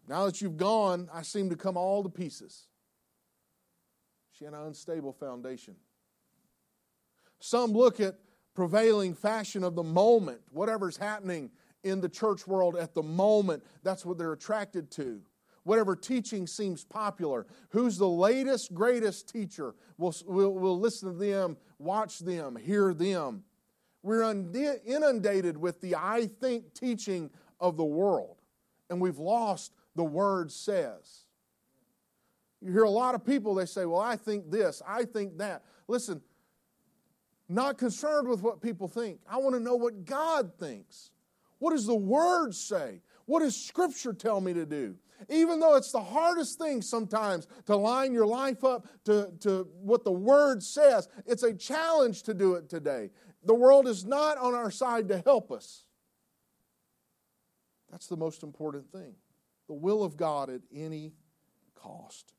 [0.10, 2.65] now that you've gone, I seem to come all to pieces.
[4.32, 5.76] She had an unstable foundation.
[7.39, 8.15] Some look at
[8.56, 11.52] prevailing fashion of the moment, whatever's happening
[11.84, 15.22] in the church world at the moment, that's what they're attracted to.
[15.63, 17.45] Whatever teaching seems popular.
[17.69, 19.76] Who's the latest, greatest teacher?
[19.98, 23.43] We'll, we'll, we'll listen to them, watch them, hear them.
[24.02, 28.38] We're inundated with the I think teaching of the world,
[28.89, 31.25] and we've lost the word says.
[32.62, 35.63] You hear a lot of people, they say, Well, I think this, I think that.
[35.88, 36.21] Listen,
[37.47, 39.19] not concerned with what people think.
[39.30, 41.12] I want to know what God thinks.
[41.58, 43.02] What does the Word say?
[43.25, 44.95] What does Scripture tell me to do?
[45.30, 50.04] Even though it's the hardest thing sometimes to line your life up to, to what
[50.04, 53.10] the Word says, it's a challenge to do it today.
[53.43, 55.84] The world is not on our side to help us.
[57.91, 59.15] That's the most important thing.
[59.69, 61.13] The will of God at any
[61.75, 62.34] cost.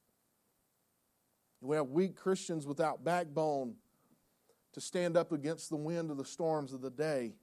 [1.63, 3.77] We have weak Christians without backbone
[4.73, 7.35] to stand up against the wind of the storms of the day.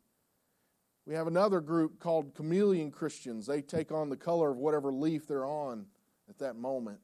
[1.06, 3.46] We have another group called chameleon Christians.
[3.46, 5.86] They take on the color of whatever leaf they're on
[6.30, 7.00] at that moment,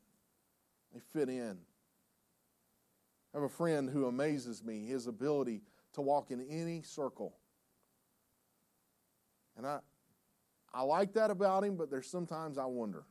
[0.93, 1.57] they fit in.
[3.33, 5.61] I have a friend who amazes me his ability
[5.93, 7.33] to walk in any circle.
[9.55, 9.79] And I,
[10.73, 13.03] I like that about him, but there's sometimes I wonder.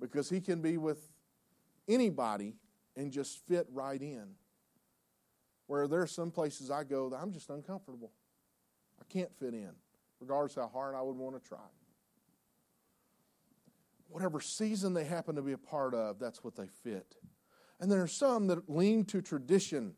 [0.00, 1.10] Because he can be with
[1.88, 2.54] anybody
[2.96, 4.34] and just fit right in.
[5.66, 8.12] Where there are some places I go that I'm just uncomfortable.
[9.00, 9.70] I can't fit in,
[10.20, 11.58] regardless how hard I would want to try.
[14.08, 17.16] Whatever season they happen to be a part of, that's what they fit.
[17.80, 19.92] And there are some that lean to tradition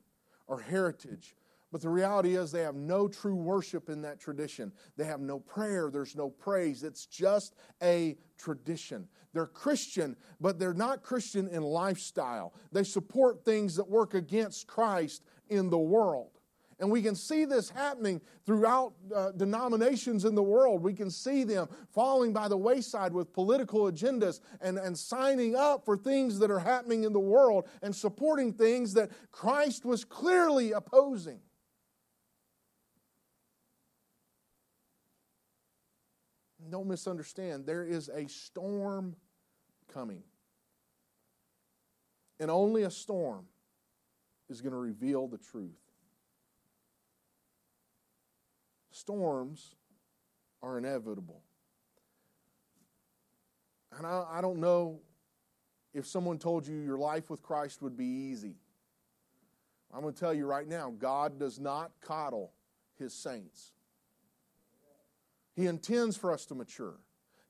[0.49, 1.37] or heritage.
[1.73, 4.73] But the reality is, they have no true worship in that tradition.
[4.97, 6.83] They have no prayer, there's no praise.
[6.83, 9.07] It's just a tradition.
[9.33, 12.53] They're Christian, but they're not Christian in lifestyle.
[12.73, 16.31] They support things that work against Christ in the world.
[16.81, 20.83] And we can see this happening throughout uh, denominations in the world.
[20.83, 25.85] We can see them falling by the wayside with political agendas and, and signing up
[25.85, 30.73] for things that are happening in the world and supporting things that Christ was clearly
[30.73, 31.41] opposing.
[36.71, 39.17] Don't misunderstand, there is a storm
[39.93, 40.23] coming.
[42.39, 43.47] And only a storm
[44.49, 45.77] is going to reveal the truth.
[49.01, 49.75] storms
[50.63, 51.43] are inevitable.
[53.97, 55.01] And I, I, don't know
[55.95, 58.55] if someone told you your life with Christ would be easy.
[59.93, 62.53] I'm going to tell you right now God does not coddle
[62.99, 63.73] his saints.
[65.55, 66.99] He intends for us to mature,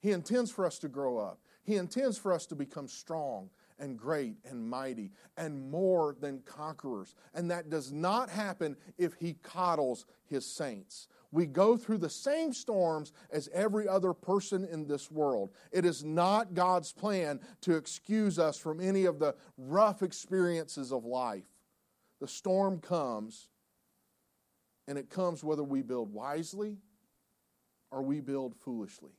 [0.00, 3.98] He intends for us to grow up, He intends for us to become strong and
[3.98, 7.14] great and mighty and more than conquerors.
[7.34, 11.08] And that does not happen if He coddles His saints.
[11.32, 15.50] We go through the same storms as every other person in this world.
[15.70, 21.04] It is not God's plan to excuse us from any of the rough experiences of
[21.04, 21.44] life.
[22.20, 23.48] The storm comes,
[24.88, 26.78] and it comes whether we build wisely
[27.90, 29.12] or we build foolishly.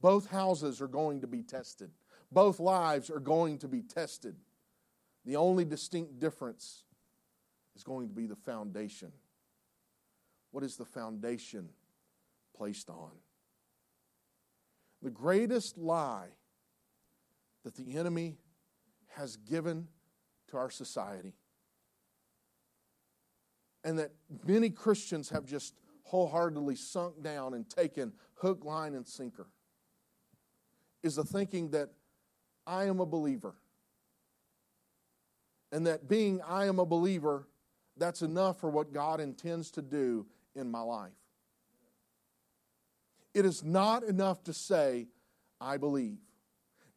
[0.00, 1.90] Both houses are going to be tested,
[2.30, 4.36] both lives are going to be tested.
[5.24, 6.84] The only distinct difference
[7.74, 9.10] is going to be the foundation
[10.56, 11.68] what is the foundation
[12.56, 13.10] placed on?
[15.02, 16.28] The greatest lie
[17.62, 18.38] that the enemy
[19.08, 19.88] has given
[20.48, 21.34] to our society,
[23.84, 24.12] and that
[24.46, 25.74] many Christians have just
[26.06, 29.46] wholeheartedly sunk down and taken hook, line, and sinker,
[31.02, 31.90] is the thinking that
[32.66, 33.54] I am a believer.
[35.72, 37.48] and that being I am a believer,
[37.96, 41.12] that's enough for what God intends to do in my life.
[43.34, 45.08] It is not enough to say,
[45.60, 46.18] I believe.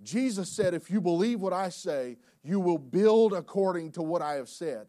[0.01, 4.35] Jesus said, If you believe what I say, you will build according to what I
[4.35, 4.87] have said.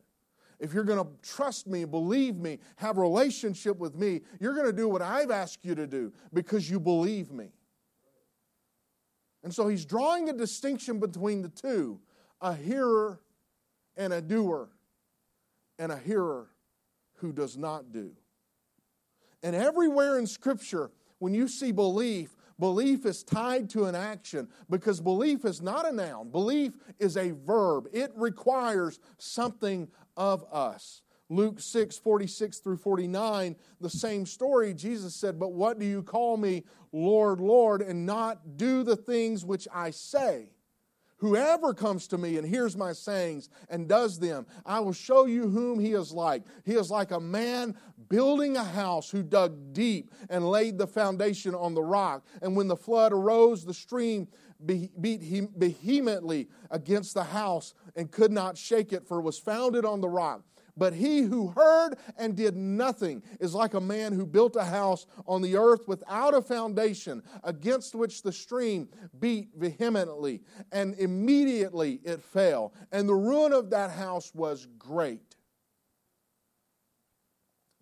[0.60, 4.66] If you're going to trust me, believe me, have a relationship with me, you're going
[4.66, 7.48] to do what I've asked you to do because you believe me.
[9.42, 11.98] And so he's drawing a distinction between the two
[12.42, 13.20] a hearer
[13.96, 14.70] and a doer,
[15.78, 16.48] and a hearer
[17.16, 18.12] who does not do.
[19.42, 25.00] And everywhere in Scripture, when you see belief, belief is tied to an action because
[25.00, 26.30] belief is not a noun.
[26.30, 29.88] Belief is a verb, it requires something
[30.20, 31.00] of us.
[31.30, 36.36] Luke 6, 46 through 49, the same story, Jesus said, But what do you call
[36.36, 40.50] me, Lord, Lord, and not do the things which I say?
[41.18, 45.48] Whoever comes to me and hears my sayings and does them, I will show you
[45.48, 46.42] whom he is like.
[46.64, 47.76] He is like a man
[48.08, 52.26] building a house who dug deep and laid the foundation on the rock.
[52.42, 54.28] And when the flood arose, the stream
[54.66, 54.92] beat
[55.56, 60.08] vehemently against the house and could not shake it, for it was founded on the
[60.08, 60.42] rock.
[60.76, 65.06] But he who heard and did nothing is like a man who built a house
[65.26, 68.88] on the earth without a foundation, against which the stream
[69.18, 70.42] beat vehemently,
[70.72, 72.72] and immediately it fell.
[72.92, 75.36] And the ruin of that house was great.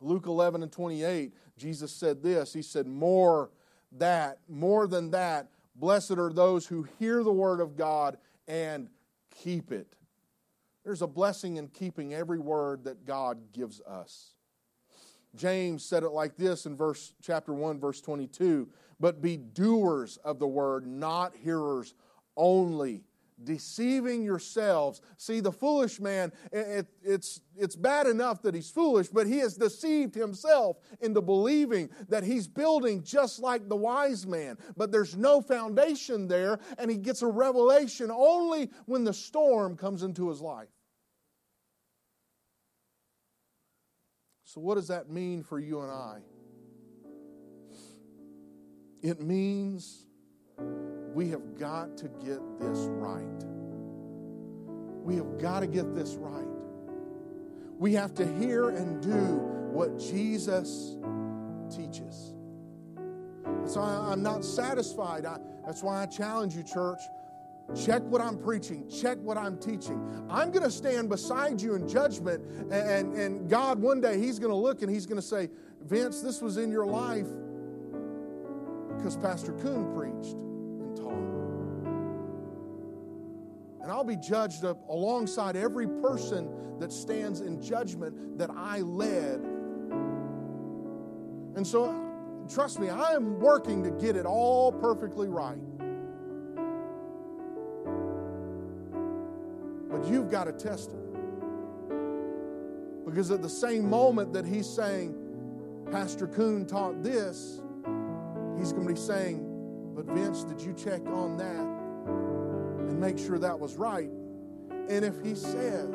[0.01, 3.51] Luke 11 and 28, Jesus said this He said, More
[3.93, 8.89] that, more than that, blessed are those who hear the word of God and
[9.31, 9.95] keep it.
[10.85, 14.35] There's a blessing in keeping every word that God gives us.
[15.37, 18.69] James said it like this in verse chapter 1 verse 22,
[18.99, 21.95] but be doers of the word, not hearers
[22.37, 23.05] only,
[23.45, 25.01] deceiving yourselves.
[25.17, 29.55] See, the foolish man, it, it's, it's bad enough that he's foolish, but he has
[29.57, 34.59] deceived himself into believing that he's building just like the wise man.
[34.77, 40.03] But there's no foundation there, and he gets a revelation only when the storm comes
[40.03, 40.69] into his life.
[44.45, 46.21] So, what does that mean for you and I?
[49.03, 50.08] It means
[51.15, 53.45] we have got to get this right.
[55.03, 56.47] We have got to get this right.
[57.79, 59.39] We have to hear and do
[59.73, 60.97] what Jesus
[61.75, 62.35] teaches.
[63.65, 65.27] So I'm not satisfied.
[65.27, 67.01] I, that's why I challenge you, church.
[67.77, 68.89] Check what I'm preaching.
[68.89, 70.27] Check what I'm teaching.
[70.31, 72.43] I'm going to stand beside you in judgment,
[72.73, 75.51] and, and God, one day, He's going to look and He's going to say,
[75.83, 77.29] Vince, this was in your life
[78.97, 80.48] because Pastor Coon preached.
[83.99, 89.41] I'll be judged alongside every person that stands in judgment that I led.
[91.57, 91.93] And so,
[92.49, 95.59] trust me, I am working to get it all perfectly right.
[99.91, 101.05] But you've got to test it.
[103.05, 105.13] Because at the same moment that he's saying,
[105.91, 107.61] Pastor Coon taught this,
[108.57, 111.78] he's going to be saying, But Vince, did you check on that?
[112.99, 114.11] Make sure that was right.
[114.89, 115.95] And if he says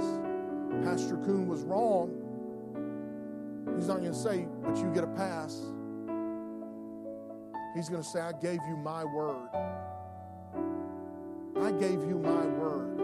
[0.84, 2.12] Pastor Coon was wrong,
[3.76, 5.62] he's not going to say, but you get a pass.
[7.76, 9.50] He's going to say, I gave you my word.
[11.60, 13.00] I gave you my word.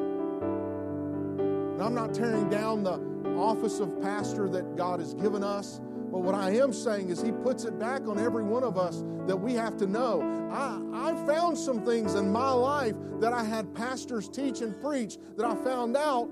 [1.73, 2.99] And I'm not tearing down the
[3.37, 5.81] office of pastor that God has given us.
[6.11, 9.03] But what I am saying is, He puts it back on every one of us
[9.27, 10.21] that we have to know.
[10.51, 15.17] I, I found some things in my life that I had pastors teach and preach
[15.37, 16.27] that I found out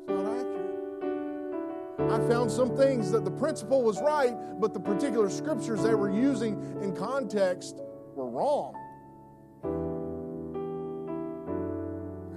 [0.00, 2.10] it's not accurate.
[2.10, 6.10] I found some things that the principle was right, but the particular scriptures they were
[6.10, 7.82] using in context
[8.14, 8.74] were wrong.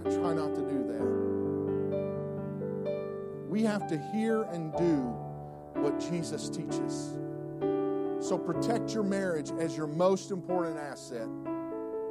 [0.06, 1.23] I try not to do that.
[3.54, 5.16] We have to hear and do
[5.76, 7.14] what Jesus teaches.
[8.20, 11.28] So protect your marriage as your most important asset.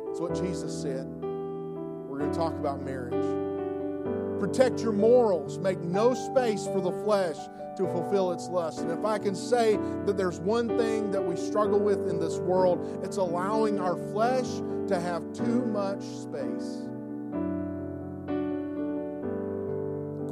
[0.07, 1.05] That's what Jesus said.
[1.21, 4.39] We're going to talk about marriage.
[4.39, 5.59] Protect your morals.
[5.59, 7.39] Make no space for the flesh
[7.77, 8.79] to fulfill its lust.
[8.79, 12.37] And if I can say that there's one thing that we struggle with in this
[12.37, 14.47] world, it's allowing our flesh
[14.87, 16.83] to have too much space.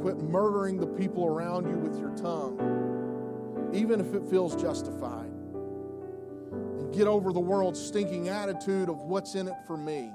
[0.01, 5.31] Quit murdering the people around you with your tongue, even if it feels justified.
[6.79, 10.11] And get over the world's stinking attitude of what's in it for me.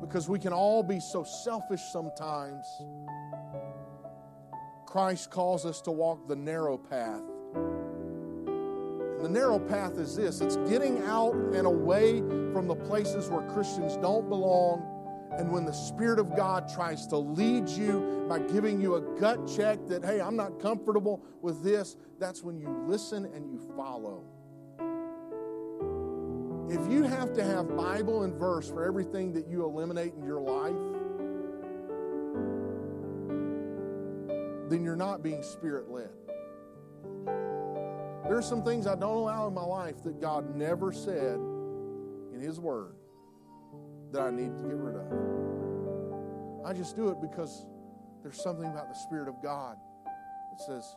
[0.00, 2.66] because we can all be so selfish sometimes.
[4.86, 7.22] Christ calls us to walk the narrow path.
[7.54, 12.20] And the narrow path is this it's getting out and away
[12.52, 14.97] from the places where Christians don't belong.
[15.38, 19.46] And when the Spirit of God tries to lead you by giving you a gut
[19.46, 24.24] check that, hey, I'm not comfortable with this, that's when you listen and you follow.
[26.68, 30.40] If you have to have Bible and verse for everything that you eliminate in your
[30.40, 30.74] life,
[34.68, 36.10] then you're not being spirit led.
[38.24, 41.36] There are some things I don't allow in my life that God never said
[42.34, 42.97] in His Word
[44.12, 45.06] that I need to get rid of.
[46.64, 47.66] I just do it because
[48.22, 49.76] there's something about the Spirit of God
[50.50, 50.96] that says,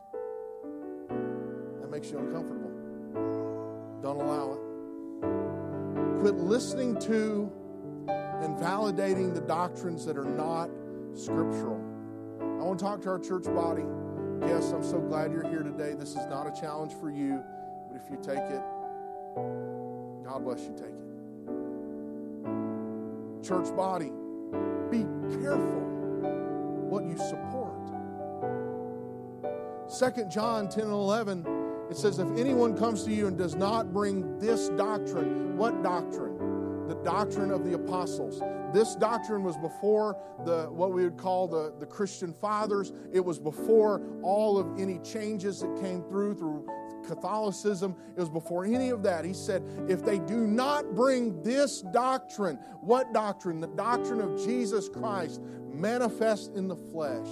[1.09, 2.71] that makes you uncomfortable.
[4.01, 6.19] Don't allow it.
[6.21, 7.51] Quit listening to
[8.07, 10.69] and validating the doctrines that are not
[11.13, 11.79] scriptural.
[12.39, 13.85] I want to talk to our church body.
[14.41, 15.93] Yes, I'm so glad you're here today.
[15.93, 17.43] This is not a challenge for you,
[17.87, 18.61] but if you take it,
[20.23, 21.10] God bless you, take it.
[23.43, 24.11] Church body,
[24.89, 25.03] be
[25.41, 25.81] careful
[26.89, 27.77] what you support.
[29.99, 31.45] 2 John 10 and 11,
[31.89, 36.87] it says, If anyone comes to you and does not bring this doctrine, what doctrine?
[36.87, 38.41] The doctrine of the apostles
[38.73, 42.93] this doctrine was before the what we would call the, the Christian fathers.
[43.11, 46.67] It was before all of any changes that came through through
[47.05, 47.95] Catholicism.
[48.15, 49.25] It was before any of that.
[49.25, 53.59] He said, if they do not bring this doctrine, what doctrine?
[53.59, 55.41] The doctrine of Jesus Christ
[55.73, 57.27] manifest in the flesh,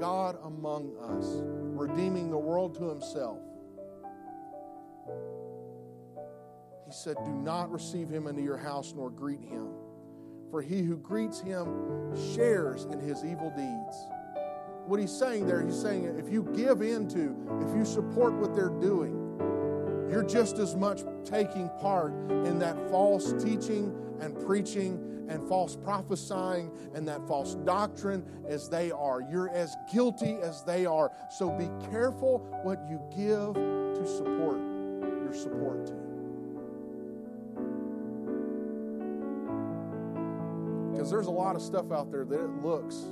[0.00, 1.26] God among us,
[1.78, 3.38] redeeming the world to himself.
[6.86, 9.68] He said, Do not receive him into your house nor greet him
[10.50, 13.96] for he who greets him shares in his evil deeds.
[14.88, 18.70] What he's saying there, he's saying if you give into, if you support what they're
[18.70, 19.12] doing,
[20.10, 26.70] you're just as much taking part in that false teaching and preaching and false prophesying
[26.94, 29.20] and that false doctrine as they are.
[29.30, 31.12] You're as guilty as they are.
[31.36, 34.56] So be careful what you give to support
[35.22, 35.92] your support to.
[40.92, 43.04] Because there's a lot of stuff out there that it looks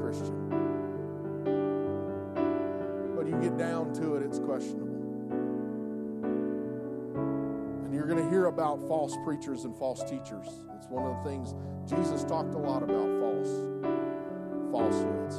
[0.00, 0.59] Christian.
[3.30, 4.90] You get down to it, it's questionable.
[7.84, 10.48] And you're going to hear about false preachers and false teachers.
[10.76, 11.54] It's one of the things
[11.88, 13.48] Jesus talked a lot about false
[14.72, 15.36] falsehoods.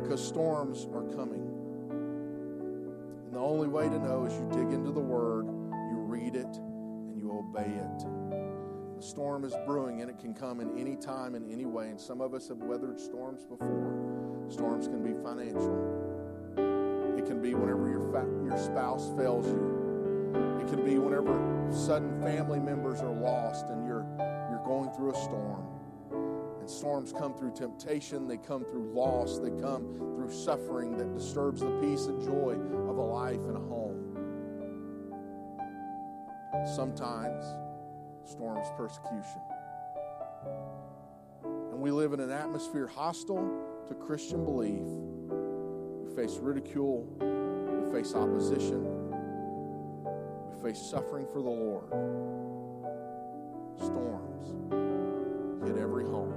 [0.00, 1.42] Because storms are coming.
[3.26, 5.46] And the only way to know is you dig into the Word,
[5.90, 7.98] you read it, and you obey it
[8.96, 11.88] The storm is brewing and it can come in any time in any way.
[11.88, 14.11] And some of us have weathered storms before.
[14.48, 16.02] Storms can be financial.
[17.18, 19.82] It can be whenever your, fa- your spouse fails you.
[20.60, 21.32] It can be whenever
[21.72, 24.06] sudden family members are lost and you're,
[24.50, 25.66] you're going through a storm.
[26.60, 31.60] And storms come through temptation, they come through loss, they come through suffering that disturbs
[31.60, 32.56] the peace and joy
[32.88, 33.98] of a life and a home.
[36.76, 37.44] Sometimes
[38.24, 39.40] storms persecution.
[41.44, 44.82] And we live in an atmosphere hostile to Christian belief.
[44.82, 48.84] We face ridicule, we face opposition,
[50.50, 51.88] we face suffering for the Lord.
[53.78, 54.32] Storms
[55.66, 56.32] hit every home.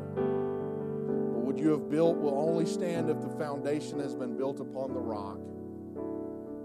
[1.33, 4.93] But what you have built will only stand if the foundation has been built upon
[4.93, 5.39] the rock.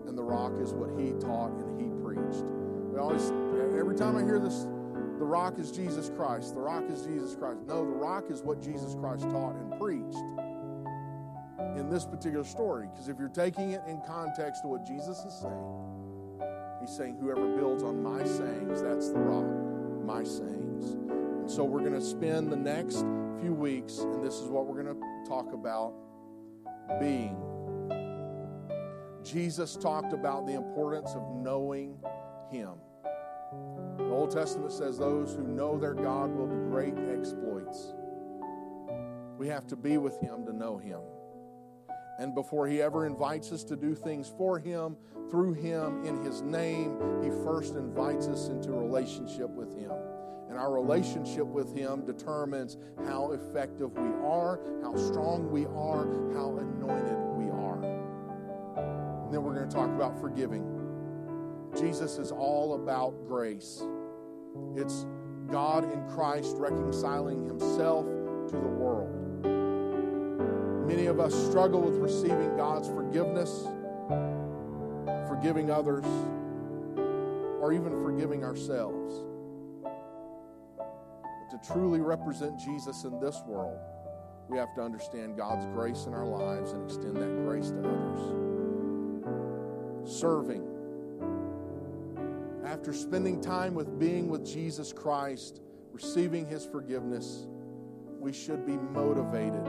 [0.07, 2.45] And the rock is what he taught and he preached.
[2.93, 3.31] We always,
[3.78, 4.66] every time I hear this
[5.20, 6.55] the rock is Jesus Christ.
[6.55, 7.61] The rock is Jesus Christ.
[7.68, 10.16] No, the rock is what Jesus Christ taught and preached
[11.91, 12.88] this particular story.
[12.91, 16.41] Because if you're taking it in context to what Jesus is saying,
[16.80, 20.93] he's saying, Whoever builds on my sayings, that's the rock, my sayings.
[21.11, 23.05] And so we're going to spend the next
[23.41, 25.95] few weeks, and this is what we're going to talk about
[27.01, 27.36] being.
[29.22, 31.99] Jesus talked about the importance of knowing
[32.51, 32.70] him.
[33.99, 37.93] The Old Testament says those who know their God will do great exploits.
[39.38, 41.01] We have to be with Him to know Him.
[42.20, 44.94] And before He ever invites us to do things for Him,
[45.30, 49.92] through Him, in His name, He first invites us into relationship with Him.
[50.50, 56.04] And our relationship with Him determines how effective we are, how strong we are,
[56.34, 57.82] how anointed we are.
[59.24, 60.66] And then we're going to talk about forgiving.
[61.74, 63.82] Jesus is all about grace.
[64.76, 65.06] It's
[65.50, 69.30] God in Christ reconciling himself to the world.
[70.91, 73.62] Many of us struggle with receiving God's forgiveness,
[75.28, 76.05] forgiving others,
[77.61, 79.14] or even forgiving ourselves.
[80.74, 83.78] But to truly represent Jesus in this world,
[84.49, 88.20] we have to understand God's grace in our lives and extend that grace to others.
[90.12, 90.66] Serving.
[92.64, 95.61] After spending time with being with Jesus Christ,
[95.93, 97.47] receiving his forgiveness,
[98.18, 99.64] we should be motivated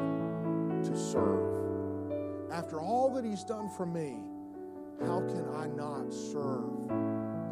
[0.83, 2.51] to serve.
[2.51, 4.23] After all that he's done for me,
[4.99, 6.89] how can I not serve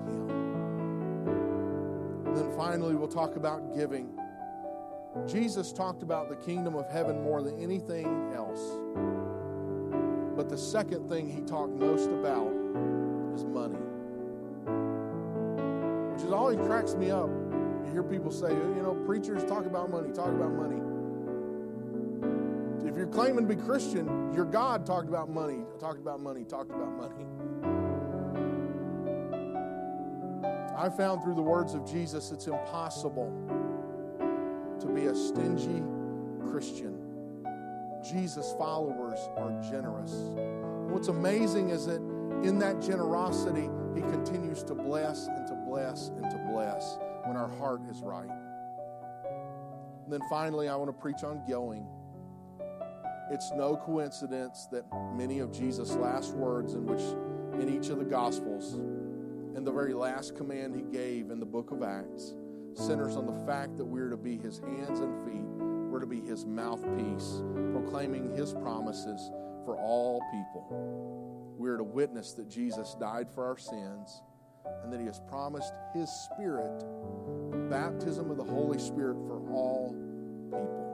[0.08, 0.28] him?
[2.36, 4.10] Then finally, we'll talk about giving.
[5.28, 8.62] Jesus talked about the kingdom of heaven more than anything else.
[10.36, 12.54] But the second thing he talked most about
[13.36, 13.80] is money.
[16.14, 17.30] Which is always cracks me up.
[17.86, 20.89] You hear people say, you know, preachers talk about money, talk about money.
[23.12, 27.26] Claiming to be Christian, your God talked about money, talked about money, talked about money.
[30.78, 33.30] I found through the words of Jesus it's impossible
[34.80, 35.84] to be a stingy
[36.50, 36.96] Christian.
[38.04, 40.14] Jesus' followers are generous.
[40.90, 42.02] What's amazing is that
[42.44, 47.50] in that generosity, He continues to bless and to bless and to bless when our
[47.58, 48.30] heart is right.
[50.06, 51.86] And then finally, I want to preach on going.
[53.32, 57.02] It's no coincidence that many of Jesus' last words, in which
[57.62, 58.74] in each of the Gospels,
[59.56, 62.34] and the very last command he gave in the book of Acts,
[62.74, 65.46] centers on the fact that we're to be his hands and feet,
[65.92, 69.32] we're to be his mouthpiece, proclaiming his promises
[69.66, 71.56] for all people.
[71.58, 74.24] We're to witness that Jesus died for our sins
[74.84, 76.80] and that he has promised his spirit,
[77.52, 79.94] the baptism of the Holy Spirit for all
[80.46, 80.89] people.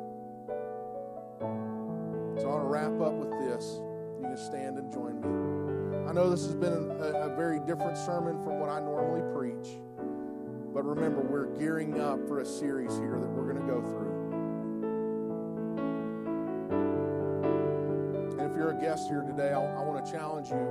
[2.38, 3.79] So I want to wrap up with this.
[4.19, 6.07] You can stand and join me.
[6.09, 9.79] I know this has been a, a very different sermon from what I normally preach.
[10.73, 14.11] But remember, we're gearing up for a series here that we're going to go through.
[18.38, 20.67] And if you're a guest here today, I, I want to challenge you.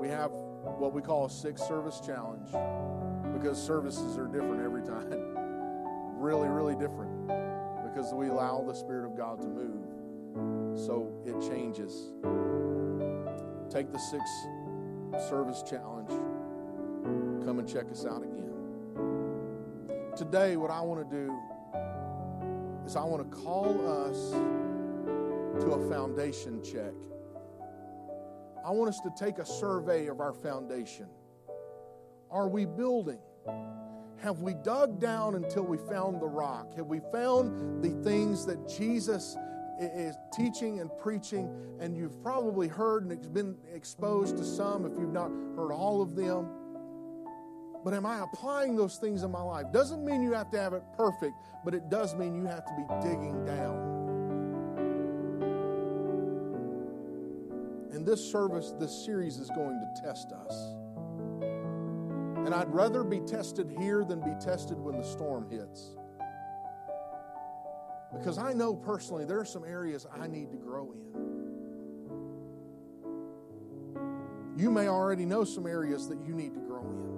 [0.00, 2.50] We have what we call a six service challenge
[3.32, 5.12] because services are different every time.
[6.18, 7.28] really, really different
[7.84, 9.89] because we allow the Spirit of God to move.
[10.74, 12.12] So it changes.
[13.70, 14.24] Take the six
[15.28, 16.10] service challenge.
[17.44, 18.52] Come and check us out again.
[20.16, 21.32] Today, what I want to do
[22.84, 24.32] is I want to call us
[25.62, 26.92] to a foundation check.
[28.64, 31.06] I want us to take a survey of our foundation.
[32.30, 33.18] Are we building?
[34.18, 36.74] Have we dug down until we found the rock?
[36.76, 39.36] Have we found the things that Jesus
[39.80, 41.50] is teaching and preaching,
[41.80, 46.14] and you've probably heard and been exposed to some if you've not heard all of
[46.14, 46.48] them?
[47.82, 49.66] But am I applying those things in my life?
[49.72, 52.72] Doesn't mean you have to have it perfect, but it does mean you have to
[52.76, 53.90] be digging down.
[57.92, 60.74] And this service, this series is going to test us.
[62.46, 65.96] And I'd rather be tested here than be tested when the storm hits.
[68.12, 71.00] Because I know personally there are some areas I need to grow in.
[74.56, 77.10] You may already know some areas that you need to grow in.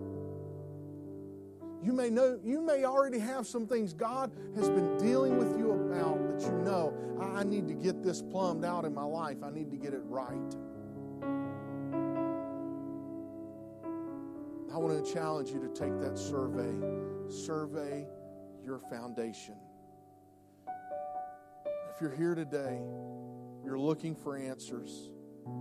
[1.85, 5.73] You may know you may already have some things God has been dealing with you
[5.73, 9.39] about that you know I need to get this plumbed out in my life.
[9.43, 10.57] I need to get it right.
[14.73, 16.73] I want to challenge you to take that survey.
[17.29, 18.07] Survey
[18.65, 19.57] your foundation.
[21.95, 22.81] If you're here today,
[23.65, 25.11] you're looking for answers.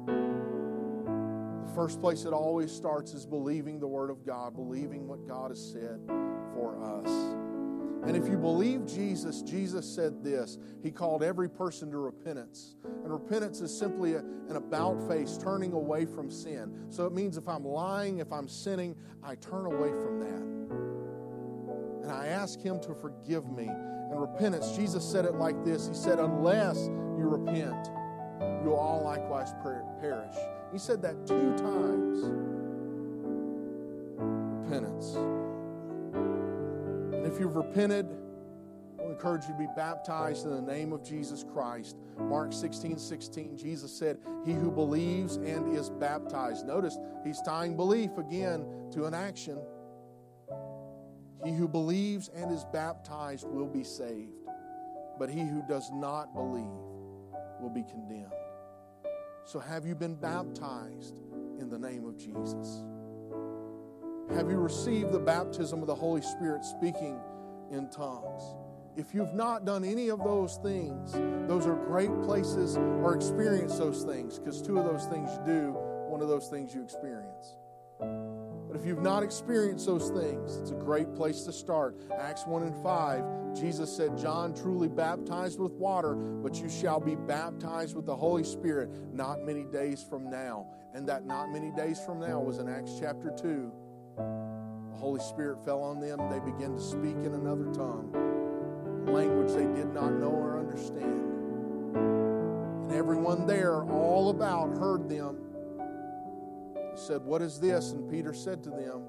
[0.06, 5.52] The first place it always starts is believing the Word of God, believing what God
[5.52, 6.00] has said
[6.54, 7.10] for us.
[8.08, 12.76] And if you believe Jesus, Jesus said this He called every person to repentance.
[12.86, 16.86] And repentance is simply a, an about face, turning away from sin.
[16.90, 22.04] So it means if I'm lying, if I'm sinning, I turn away from that.
[22.04, 23.70] And I ask Him to forgive me.
[24.12, 26.88] And repentance, Jesus said it like this He said, Unless
[27.18, 27.90] you repent,
[28.64, 30.36] you'll all likewise perish.
[30.72, 32.20] He said that two times.
[34.66, 35.16] Repentance.
[37.16, 38.08] And if you've repented,
[39.00, 41.98] I encourage you to be baptized in the name of Jesus Christ.
[42.18, 46.66] Mark 16, 16, Jesus said, He who believes and is baptized.
[46.66, 49.58] Notice he's tying belief again to an action.
[51.44, 54.48] He who believes and is baptized will be saved,
[55.18, 56.66] but he who does not believe
[57.60, 58.32] will be condemned.
[59.46, 61.16] So, have you been baptized
[61.60, 62.84] in the name of Jesus?
[64.36, 67.20] Have you received the baptism of the Holy Spirit speaking
[67.72, 68.44] in tongues?
[68.96, 71.14] If you've not done any of those things,
[71.48, 75.72] those are great places or experience those things because two of those things you do,
[76.08, 77.56] one of those things you experience.
[78.72, 81.98] But if you've not experienced those things, it's a great place to start.
[82.18, 87.16] Acts 1 and 5, Jesus said, John truly baptized with water, but you shall be
[87.16, 90.68] baptized with the Holy Spirit not many days from now.
[90.94, 93.74] And that not many days from now was in Acts chapter 2.
[94.16, 96.18] The Holy Spirit fell on them.
[96.30, 98.10] They began to speak in another tongue,
[99.06, 101.26] language they did not know or understand.
[102.86, 105.51] And everyone there, all about, heard them.
[106.96, 107.92] Said, What is this?
[107.92, 109.04] And Peter said to them,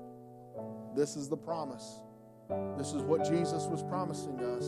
[0.95, 2.01] This is the promise.
[2.77, 4.65] This is what Jesus was promising us.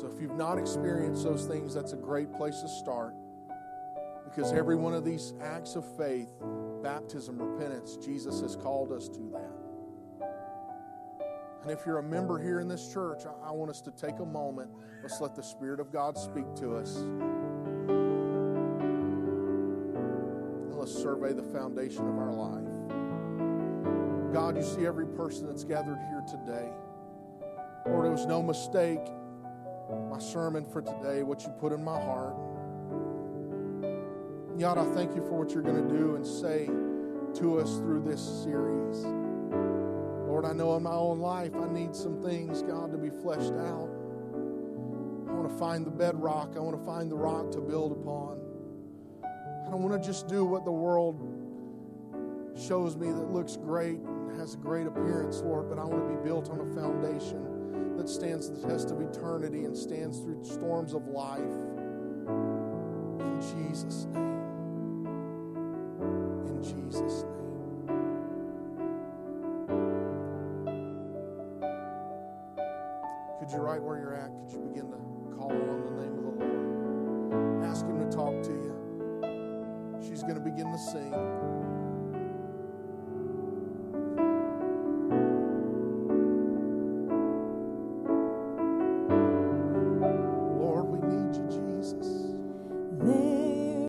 [0.00, 3.14] So if you've not experienced those things, that's a great place to start.
[4.24, 6.30] Because every one of these acts of faith,
[6.82, 9.60] baptism, repentance, Jesus has called us to that.
[11.62, 14.24] And if you're a member here in this church, I want us to take a
[14.24, 14.70] moment.
[15.02, 16.96] Let's let the Spirit of God speak to us.
[21.00, 22.66] Survey the foundation of our life.
[24.32, 26.68] God, you see every person that's gathered here today.
[27.86, 29.00] Lord, it was no mistake,
[30.10, 32.34] my sermon for today, what you put in my heart.
[34.58, 36.66] God, I thank you for what you're going to do and say
[37.40, 39.04] to us through this series.
[40.28, 43.54] Lord, I know in my own life I need some things, God, to be fleshed
[43.54, 43.88] out.
[45.28, 48.49] I want to find the bedrock, I want to find the rock to build upon.
[49.70, 51.20] I don't want to just do what the world
[52.60, 56.16] shows me that looks great and has a great appearance, Lord, but I want to
[56.16, 60.92] be built on a foundation that stands the test of eternity and stands through storms
[60.92, 61.38] of life.
[63.20, 64.29] In Jesus' name.